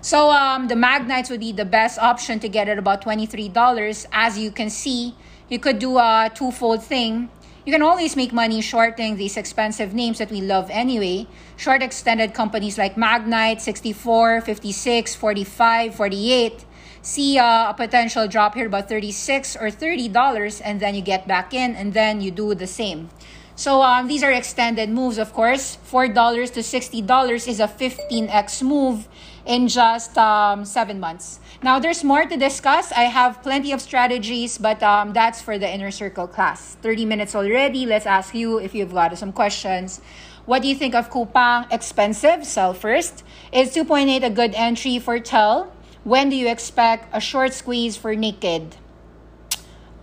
So 0.01 0.31
um, 0.31 0.69
the 0.69 0.77
Magnites 0.77 1.31
would 1.31 1.41
be 1.41 1.53
the 1.53 1.65
best 1.65 1.99
option 1.99 2.39
to 2.41 2.49
get 2.49 2.69
at 2.69 2.79
about 2.79 3.03
$23. 3.03 4.07
As 4.13 4.39
you 4.39 4.53
can 4.53 4.71
see, 4.71 5.17
you 5.49 5.59
could 5.59 5.79
do 5.79 5.99
a 5.99 6.31
twofold 6.33 6.83
thing. 6.83 7.29
You 7.67 7.73
can 7.73 7.83
always 7.83 8.15
make 8.15 8.33
money 8.33 8.61
shorting 8.61 9.17
these 9.17 9.37
expensive 9.37 9.93
names 9.93 10.19
that 10.19 10.31
we 10.31 10.41
love 10.41 10.71
anyway. 10.71 11.27
Short 11.57 11.83
extended 11.83 12.33
companies 12.33 12.79
like 12.79 12.95
Magnite, 12.95 13.61
64, 13.61 14.43
56, 14.43 15.17
45, 15.17 15.95
48. 15.97 16.65
See 17.03 17.39
uh, 17.39 17.71
a 17.71 17.75
potential 17.75 18.29
drop 18.29 18.55
here 18.55 18.69
about 18.69 18.89
36 18.89 19.57
or 19.57 19.67
$30 19.67 20.63
and 20.65 20.79
then 20.79 20.95
you 20.95 21.03
get 21.03 21.27
back 21.27 21.53
in 21.53 21.75
and 21.75 21.93
then 21.93 22.21
you 22.21 22.31
do 22.31 22.55
the 22.55 22.69
same. 22.69 23.11
So 23.57 23.83
um, 23.83 24.07
these 24.07 24.23
are 24.23 24.31
extended 24.31 24.89
moves, 24.89 25.19
of 25.19 25.33
course. 25.33 25.77
$4 25.91 26.15
to 26.53 26.61
$60 26.61 27.49
is 27.49 27.59
a 27.59 27.67
15x 27.67 28.63
move 28.63 29.09
in 29.45 29.67
just 29.67 30.17
um, 30.17 30.65
seven 30.65 31.01
months. 31.01 31.41
Now, 31.67 31.81
there's 31.81 32.05
more 32.05 32.25
to 32.25 32.37
discuss. 32.37 32.93
I 32.93 33.11
have 33.11 33.43
plenty 33.43 33.73
of 33.73 33.81
strategies, 33.81 34.57
but 34.57 34.81
um, 34.85 35.13
that's 35.13 35.43
for 35.43 35.59
the 35.59 35.67
inner 35.67 35.91
circle 35.91 36.29
class. 36.29 36.77
30 36.81 37.05
minutes 37.07 37.35
already. 37.35 37.85
Let's 37.85 38.07
ask 38.07 38.37
you 38.37 38.59
if 38.59 38.73
you've 38.73 38.95
got 38.95 39.19
some 39.19 39.33
questions. 39.33 40.01
What 40.45 40.63
do 40.63 40.69
you 40.69 40.77
think 40.77 40.95
of 40.95 41.11
Coupang? 41.11 41.67
Expensive? 41.73 42.47
Sell 42.47 42.73
first. 42.73 43.25
Is 43.51 43.75
2.8 43.75 44.23
a 44.23 44.31
good 44.31 44.55
entry 44.55 45.01
for 45.01 45.19
TEL? 45.19 45.75
When 46.05 46.31
do 46.31 46.37
you 46.37 46.47
expect 46.47 47.11
a 47.13 47.21
short 47.21 47.53
squeeze 47.53 47.97
for 47.97 48.15
Naked? 48.15 48.77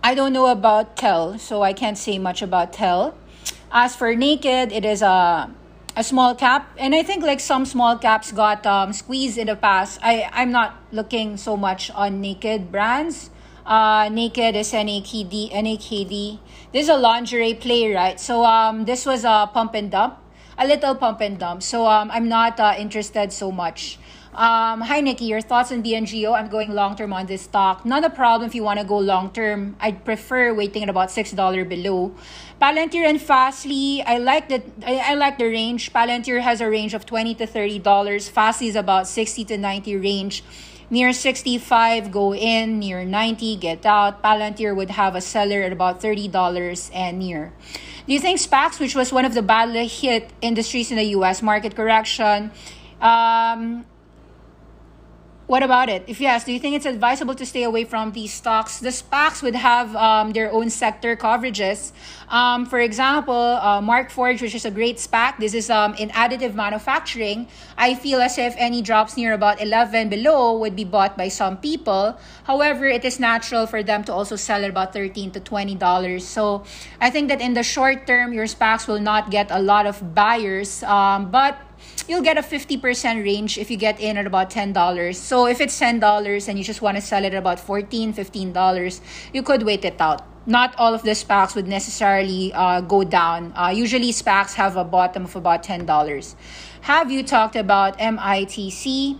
I 0.02 0.14
don't 0.14 0.34
know 0.34 0.48
about 0.48 0.98
TEL, 0.98 1.38
so 1.38 1.62
I 1.62 1.72
can't 1.72 1.96
say 1.96 2.18
much 2.18 2.42
about 2.42 2.74
TEL. 2.74 3.16
As 3.72 3.96
for 3.96 4.14
Naked, 4.14 4.70
it 4.70 4.84
is 4.84 5.00
a 5.00 5.48
a 5.96 6.02
small 6.02 6.34
cap 6.34 6.70
and 6.76 6.94
i 6.94 7.02
think 7.02 7.22
like 7.22 7.40
some 7.40 7.64
small 7.64 7.96
caps 7.96 8.32
got 8.32 8.66
um, 8.66 8.92
squeezed 8.92 9.38
in 9.38 9.46
the 9.46 9.56
past 9.56 9.98
i 10.02 10.28
i'm 10.32 10.50
not 10.50 10.82
looking 10.92 11.36
so 11.36 11.56
much 11.56 11.90
on 11.90 12.20
naked 12.20 12.70
brands 12.70 13.30
Uh, 13.64 14.12
naked 14.12 14.52
is 14.60 14.76
NAKD. 14.76 15.48
NAKD. 15.48 16.36
This 16.72 16.84
is 16.84 16.90
a 16.92 17.00
lingerie 17.00 17.56
play, 17.56 17.88
right? 17.96 18.20
So 18.20 18.44
um, 18.44 18.84
this 18.84 19.06
was 19.08 19.24
a 19.24 19.48
pump 19.48 19.72
and 19.72 19.88
dump, 19.88 20.20
a 20.60 20.66
little 20.68 20.92
pump 20.94 21.24
and 21.24 21.40
dump. 21.40 21.62
So 21.64 21.88
um, 21.88 22.12
I'm 22.12 22.28
not 22.28 22.60
uh, 22.60 22.74
interested 22.76 23.32
so 23.32 23.48
much. 23.48 23.96
Um, 24.34 24.80
hi, 24.80 25.00
Nikki. 25.00 25.26
Your 25.26 25.40
thoughts 25.40 25.70
on 25.70 25.80
BNGO? 25.80 26.34
I'm 26.34 26.48
going 26.48 26.74
long 26.74 26.96
term 26.96 27.12
on 27.12 27.26
this 27.26 27.42
stock. 27.42 27.86
Not 27.86 28.02
a 28.02 28.10
problem 28.10 28.48
if 28.48 28.54
you 28.54 28.64
want 28.64 28.80
to 28.80 28.84
go 28.84 28.98
long 28.98 29.30
term. 29.30 29.76
I'd 29.78 30.04
prefer 30.04 30.52
waiting 30.52 30.82
at 30.82 30.88
about 30.88 31.12
six 31.12 31.30
dollar 31.30 31.64
below. 31.64 32.12
Palantir 32.60 33.06
and 33.06 33.22
Fastly, 33.22 34.02
I 34.02 34.18
like 34.18 34.48
the 34.48 34.60
I, 34.84 35.12
I, 35.12 35.14
like 35.14 35.38
the 35.38 35.44
range. 35.44 35.92
Palantir 35.92 36.40
has 36.40 36.60
a 36.60 36.68
range 36.68 36.94
of 36.94 37.06
twenty 37.06 37.36
to 37.36 37.46
thirty 37.46 37.78
dollars. 37.78 38.28
Fastly 38.28 38.66
is 38.66 38.74
about 38.74 39.06
sixty 39.06 39.44
to 39.44 39.56
ninety 39.56 39.96
range. 39.96 40.42
Near 40.90 41.12
65, 41.12 42.10
go 42.12 42.34
in. 42.34 42.78
Near 42.78 43.04
90, 43.04 43.56
get 43.56 43.86
out. 43.86 44.22
Palantir 44.22 44.76
would 44.76 44.90
have 44.90 45.14
a 45.14 45.20
seller 45.20 45.62
at 45.62 45.72
about 45.72 46.02
$30 46.02 46.90
and 46.92 47.18
near. 47.18 47.54
Do 48.06 48.12
you 48.12 48.20
think 48.20 48.38
SPACs, 48.38 48.78
which 48.78 48.94
was 48.94 49.10
one 49.10 49.24
of 49.24 49.32
the 49.32 49.40
badly 49.40 49.86
hit 49.86 50.30
industries 50.42 50.90
in 50.90 50.98
the 50.98 51.16
US 51.16 51.40
market 51.40 51.74
correction, 51.74 52.52
um, 53.00 53.86
what 55.46 55.62
about 55.62 55.90
it? 55.90 56.04
If 56.06 56.20
yes, 56.20 56.44
do 56.44 56.52
you 56.52 56.58
think 56.58 56.74
it's 56.74 56.86
advisable 56.86 57.34
to 57.34 57.44
stay 57.44 57.64
away 57.64 57.84
from 57.84 58.12
these 58.12 58.32
stocks? 58.32 58.78
The 58.80 58.88
SPACs 58.88 59.42
would 59.42 59.54
have 59.54 59.94
um, 59.94 60.32
their 60.32 60.50
own 60.50 60.70
sector 60.70 61.16
coverages. 61.16 61.92
Um, 62.30 62.64
for 62.64 62.80
example, 62.80 63.60
uh, 63.60 63.82
Markforged, 63.82 64.40
which 64.40 64.54
is 64.54 64.64
a 64.64 64.70
great 64.70 64.96
SPAC, 64.96 65.36
this 65.38 65.52
is 65.52 65.68
um, 65.68 65.94
in 65.94 66.08
additive 66.10 66.54
manufacturing. 66.54 67.46
I 67.76 67.94
feel 67.94 68.22
as 68.22 68.38
if 68.38 68.54
any 68.56 68.80
drops 68.80 69.18
near 69.18 69.34
about 69.34 69.60
11 69.60 70.08
below 70.08 70.56
would 70.56 70.74
be 70.74 70.84
bought 70.84 71.18
by 71.18 71.28
some 71.28 71.58
people. 71.58 72.16
However, 72.44 72.86
it 72.86 73.04
is 73.04 73.20
natural 73.20 73.66
for 73.66 73.82
them 73.82 74.02
to 74.04 74.14
also 74.14 74.36
sell 74.36 74.64
at 74.64 74.70
about 74.70 74.94
13 74.94 75.30
to 75.32 75.40
$20. 75.40 76.22
So 76.22 76.64
I 77.02 77.10
think 77.10 77.28
that 77.28 77.42
in 77.42 77.52
the 77.52 77.62
short 77.62 78.06
term, 78.06 78.32
your 78.32 78.46
SPACs 78.46 78.88
will 78.88 79.00
not 79.00 79.30
get 79.30 79.50
a 79.50 79.60
lot 79.60 79.84
of 79.84 80.14
buyers. 80.14 80.82
Um, 80.84 81.30
but 81.30 81.58
you'll 82.08 82.22
get 82.22 82.38
a 82.38 82.42
50% 82.42 83.24
range 83.24 83.58
if 83.58 83.70
you 83.70 83.76
get 83.76 84.00
in 84.00 84.16
at 84.16 84.26
about 84.26 84.50
$10. 84.50 85.14
So 85.14 85.46
if 85.46 85.60
it's 85.60 85.78
$10 85.78 86.48
and 86.48 86.58
you 86.58 86.64
just 86.64 86.82
want 86.82 86.96
to 86.96 87.00
sell 87.00 87.24
it 87.24 87.34
at 87.34 87.38
about 87.38 87.58
$14, 87.58 88.14
$15, 88.14 89.00
you 89.32 89.42
could 89.42 89.62
wait 89.62 89.84
it 89.84 90.00
out. 90.00 90.26
Not 90.46 90.74
all 90.76 90.92
of 90.92 91.02
the 91.02 91.12
SPACs 91.12 91.54
would 91.54 91.66
necessarily 91.66 92.52
uh, 92.52 92.82
go 92.82 93.02
down. 93.02 93.54
Uh, 93.56 93.72
usually, 93.74 94.12
SPACs 94.12 94.54
have 94.54 94.76
a 94.76 94.84
bottom 94.84 95.24
of 95.24 95.34
about 95.36 95.62
$10. 95.62 96.34
Have 96.82 97.10
you 97.10 97.22
talked 97.22 97.56
about 97.56 97.98
MITC? 97.98 99.18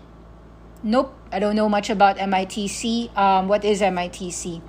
Nope, 0.82 1.16
I 1.32 1.38
don't 1.38 1.56
know 1.56 1.68
much 1.70 1.88
about 1.88 2.18
MITC. 2.18 3.16
Um, 3.16 3.48
what 3.48 3.64
is 3.64 3.80
MITC? 3.80 4.60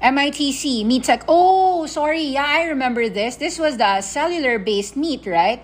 MITC, 0.00 0.86
MeaTech. 0.86 1.24
Oh, 1.26 1.86
sorry. 1.86 2.22
Yeah, 2.22 2.44
I 2.46 2.66
remember 2.66 3.08
this. 3.08 3.34
This 3.34 3.58
was 3.58 3.76
the 3.78 4.00
cellular 4.00 4.60
based 4.60 4.96
meat, 4.96 5.26
right? 5.26 5.60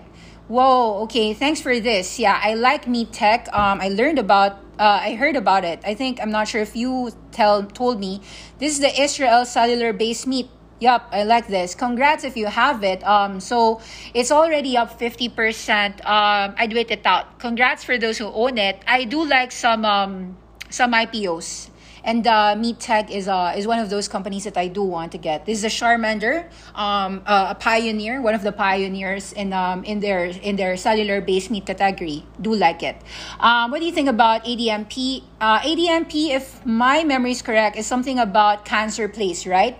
Whoa, 0.47 1.01
okay, 1.05 1.33
thanks 1.33 1.59
for 1.59 1.79
this. 1.79 2.19
Yeah, 2.19 2.39
I 2.39 2.53
like 2.53 2.85
MeaTech. 2.85 3.51
Um, 3.51 3.81
I 3.81 3.89
learned 3.89 4.19
about, 4.19 4.61
uh, 4.77 5.01
I 5.01 5.15
heard 5.15 5.35
about 5.35 5.65
it. 5.65 5.81
I 5.83 5.95
think, 5.95 6.21
I'm 6.21 6.29
not 6.29 6.47
sure 6.47 6.61
if 6.61 6.75
you 6.75 7.09
tell 7.31 7.63
told 7.63 7.99
me. 7.99 8.21
This 8.59 8.73
is 8.73 8.79
the 8.79 8.93
Israel 9.01 9.45
cellular 9.45 9.91
based 9.91 10.27
meat. 10.27 10.47
Yup, 10.79 11.09
I 11.11 11.23
like 11.23 11.47
this. 11.47 11.73
Congrats 11.73 12.23
if 12.23 12.37
you 12.37 12.45
have 12.45 12.83
it. 12.83 13.03
Um, 13.03 13.39
so 13.39 13.81
it's 14.13 14.29
already 14.29 14.77
up 14.77 14.99
50%. 14.99 16.05
Um, 16.05 16.53
I'd 16.59 16.73
wait 16.73 16.91
it 16.91 17.07
out. 17.07 17.39
Congrats 17.39 17.83
for 17.83 17.97
those 17.97 18.19
who 18.19 18.25
own 18.25 18.59
it. 18.59 18.83
I 18.85 19.05
do 19.05 19.25
like 19.25 19.51
some, 19.51 19.83
um, 19.83 20.37
some 20.69 20.93
IPOs. 20.93 21.71
And 22.05 22.27
uh, 22.27 22.53
MeaTech 22.55 23.09
is 23.09 23.27
uh, 23.27 23.57
is 23.57 23.65
one 23.65 23.79
of 23.79 23.89
those 23.89 24.07
companies 24.07 24.43
that 24.43 24.57
I 24.57 24.67
do 24.67 24.83
want 24.83 25.11
to 25.13 25.17
get. 25.17 25.45
This 25.47 25.57
is 25.57 25.63
a 25.65 25.73
Charmander, 25.73 26.45
um, 26.75 27.23
uh, 27.25 27.47
a 27.49 27.55
pioneer, 27.55 28.21
one 28.21 28.35
of 28.35 28.43
the 28.43 28.51
pioneers 28.51 29.33
in 29.33 29.51
um, 29.53 29.83
in 29.83 30.01
their 30.01 30.25
in 30.25 30.55
their 30.55 30.77
cellular 30.77 31.19
based 31.19 31.49
meat 31.49 31.65
category. 31.65 32.23
Do 32.39 32.53
like 32.53 32.83
it. 32.83 33.01
Um, 33.39 33.71
what 33.71 33.79
do 33.79 33.85
you 33.85 33.91
think 33.91 34.07
about 34.07 34.45
ADMP? 34.45 35.23
Uh, 35.41 35.59
ADMP, 35.65 36.29
if 36.29 36.63
my 36.63 37.03
memory 37.03 37.31
is 37.31 37.41
correct, 37.41 37.75
is 37.75 37.87
something 37.87 38.19
about 38.19 38.65
cancer 38.65 39.09
place, 39.09 39.47
right? 39.47 39.75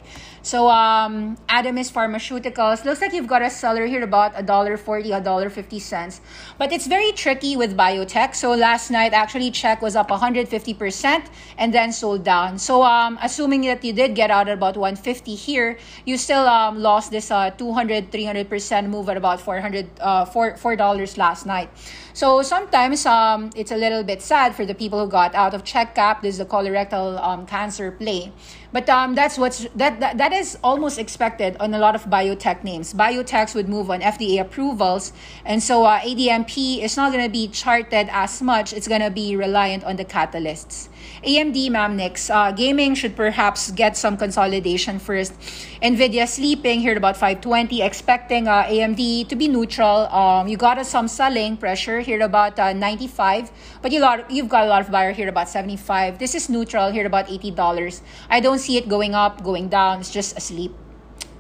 So 0.45 0.69
um, 0.69 1.37
Adamis 1.49 1.91
Pharmaceuticals 1.91 2.85
looks 2.85 3.01
like 3.01 3.13
you've 3.13 3.25
got 3.25 3.41
a 3.41 3.49
seller 3.49 3.87
here 3.87 4.03
about 4.03 4.33
a 4.35 4.43
dollar 4.43 4.77
forty, 4.77 5.11
a 5.11 5.19
dollar 5.19 5.49
fifty 5.49 5.79
cents, 5.79 6.21
but 6.59 6.71
it's 6.71 6.85
very 6.85 7.11
tricky 7.13 7.57
with 7.57 7.75
biotech. 7.75 8.35
So 8.35 8.53
last 8.53 8.91
night 8.91 9.13
actually 9.13 9.49
check 9.49 9.81
was 9.81 9.95
up 9.95 10.11
150 10.11 10.45
percent 10.75 11.31
and 11.57 11.73
then 11.73 11.91
sold 11.91 12.23
down. 12.23 12.59
So 12.59 12.83
um, 12.83 13.17
assuming 13.23 13.61
that 13.61 13.83
you 13.83 13.91
did 13.91 14.13
get 14.13 14.29
out 14.29 14.47
at 14.47 14.53
about 14.53 14.77
150 14.77 15.33
here, 15.33 15.79
you 16.05 16.15
still 16.15 16.45
um, 16.45 16.79
lost 16.79 17.09
this 17.09 17.31
uh, 17.31 17.49
200 17.49 18.11
300 18.11 18.47
percent 18.47 18.87
move 18.87 19.09
at 19.09 19.17
about 19.17 19.41
400 19.41 19.89
uh, 19.99 20.25
four 20.25 20.75
dollars 20.75 21.17
last 21.17 21.47
night. 21.47 21.71
So 22.15 22.43
sometimes 22.43 23.05
um, 23.05 23.49
it's 23.57 23.71
a 23.71 23.75
little 23.75 24.01
bit 24.01 24.21
sad 24.21 24.55
for 24.55 24.65
the 24.65 24.73
people 24.73 25.03
who 25.03 25.11
got 25.11 25.35
out 25.35 25.53
of 25.53 25.65
Check-Cap. 25.65 26.21
This 26.21 26.35
is 26.35 26.37
the 26.37 26.45
colorectal 26.45 27.21
um, 27.21 27.45
cancer 27.45 27.91
play. 27.91 28.31
But 28.71 28.87
um, 28.89 29.15
that's 29.15 29.37
what's 29.37 29.67
that, 29.75 29.99
that 29.99 30.17
that 30.17 30.31
is 30.35 30.57
almost 30.63 30.99
expected 30.99 31.57
on 31.59 31.73
a 31.73 31.79
lot 31.79 31.95
of 31.95 32.05
biotech 32.05 32.63
names. 32.63 32.93
Biotechs 32.93 33.55
would 33.55 33.69
move 33.69 33.89
on 33.89 34.01
FDA 34.01 34.39
approvals, 34.41 35.13
and 35.45 35.63
so 35.63 35.85
uh, 35.85 35.99
ADMP 35.99 36.83
is 36.83 36.97
not 36.97 37.11
going 37.11 37.23
to 37.23 37.31
be 37.31 37.47
charted 37.47 38.09
as 38.11 38.41
much. 38.41 38.73
It's 38.73 38.87
going 38.87 39.01
to 39.01 39.09
be 39.09 39.35
reliant 39.35 39.83
on 39.83 39.95
the 39.95 40.05
catalysts. 40.05 40.89
AMD 41.25 41.57
Mamnix 41.73 42.29
uh, 42.29 42.51
gaming 42.51 42.93
should 42.93 43.15
perhaps 43.15 43.71
get 43.71 43.97
some 43.97 44.15
consolidation 44.15 44.99
first. 44.99 45.33
Nvidia 45.81 46.27
sleeping 46.27 46.79
here 46.79 46.91
at 46.91 46.97
about 46.97 47.17
520, 47.17 47.81
expecting 47.81 48.47
uh, 48.47 48.63
AMD 48.63 49.27
to 49.27 49.35
be 49.35 49.47
neutral. 49.47 50.05
Um, 50.13 50.47
you 50.47 50.55
got 50.55 50.85
some 50.85 51.07
selling 51.07 51.57
pressure 51.57 51.99
here 51.99 52.21
at 52.21 52.25
about 52.25 52.59
uh, 52.59 52.73
95, 52.73 53.51
but 53.81 53.91
you 53.91 53.99
lot 53.99 54.29
you've 54.29 54.49
got 54.49 54.65
a 54.65 54.69
lot 54.69 54.81
of 54.81 54.91
buyer 54.91 55.13
here 55.13 55.25
at 55.25 55.33
about 55.33 55.49
75. 55.49 56.19
This 56.19 56.35
is 56.35 56.47
neutral 56.47 56.91
here 56.91 57.01
at 57.01 57.07
about 57.07 57.29
80 57.29 57.51
dollars. 57.51 58.03
I 58.29 58.39
don't 58.39 58.59
see 58.59 58.77
it 58.77 58.87
going 58.87 59.15
up, 59.15 59.43
going 59.43 59.67
down. 59.69 60.01
It's 60.01 60.13
just 60.13 60.37
asleep. 60.37 60.73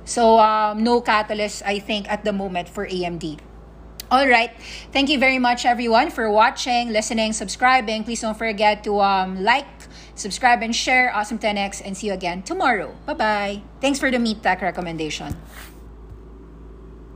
So 0.05 0.39
um, 0.39 0.83
no 0.83 1.01
catalyst, 1.01 1.61
I 1.65 1.77
think, 1.77 2.09
at 2.09 2.25
the 2.25 2.33
moment 2.33 2.69
for 2.69 2.87
AMD. 2.87 3.37
All 4.11 4.27
right. 4.27 4.51
Thank 4.93 5.09
you 5.09 5.17
very 5.17 5.39
much, 5.39 5.65
everyone, 5.65 6.11
for 6.11 6.29
watching, 6.29 6.93
listening, 6.93 7.33
subscribing. 7.33 8.03
Please 8.03 8.21
don't 8.21 8.37
forget 8.37 8.83
to 8.83 9.01
um, 9.01 9.43
like, 9.43 9.65
subscribe, 10.15 10.63
and 10.63 10.75
share 10.75 11.13
Awesome 11.13 11.39
10X. 11.39 11.81
And 11.85 11.95
see 11.95 12.07
you 12.07 12.13
again 12.13 12.41
tomorrow. 12.41 12.95
Bye 13.05 13.13
bye. 13.13 13.61
Thanks 13.81 13.99
for 13.99 14.09
the 14.09 14.19
Meat 14.19 14.41
Tech 14.41 14.61
recommendation. 14.61 15.35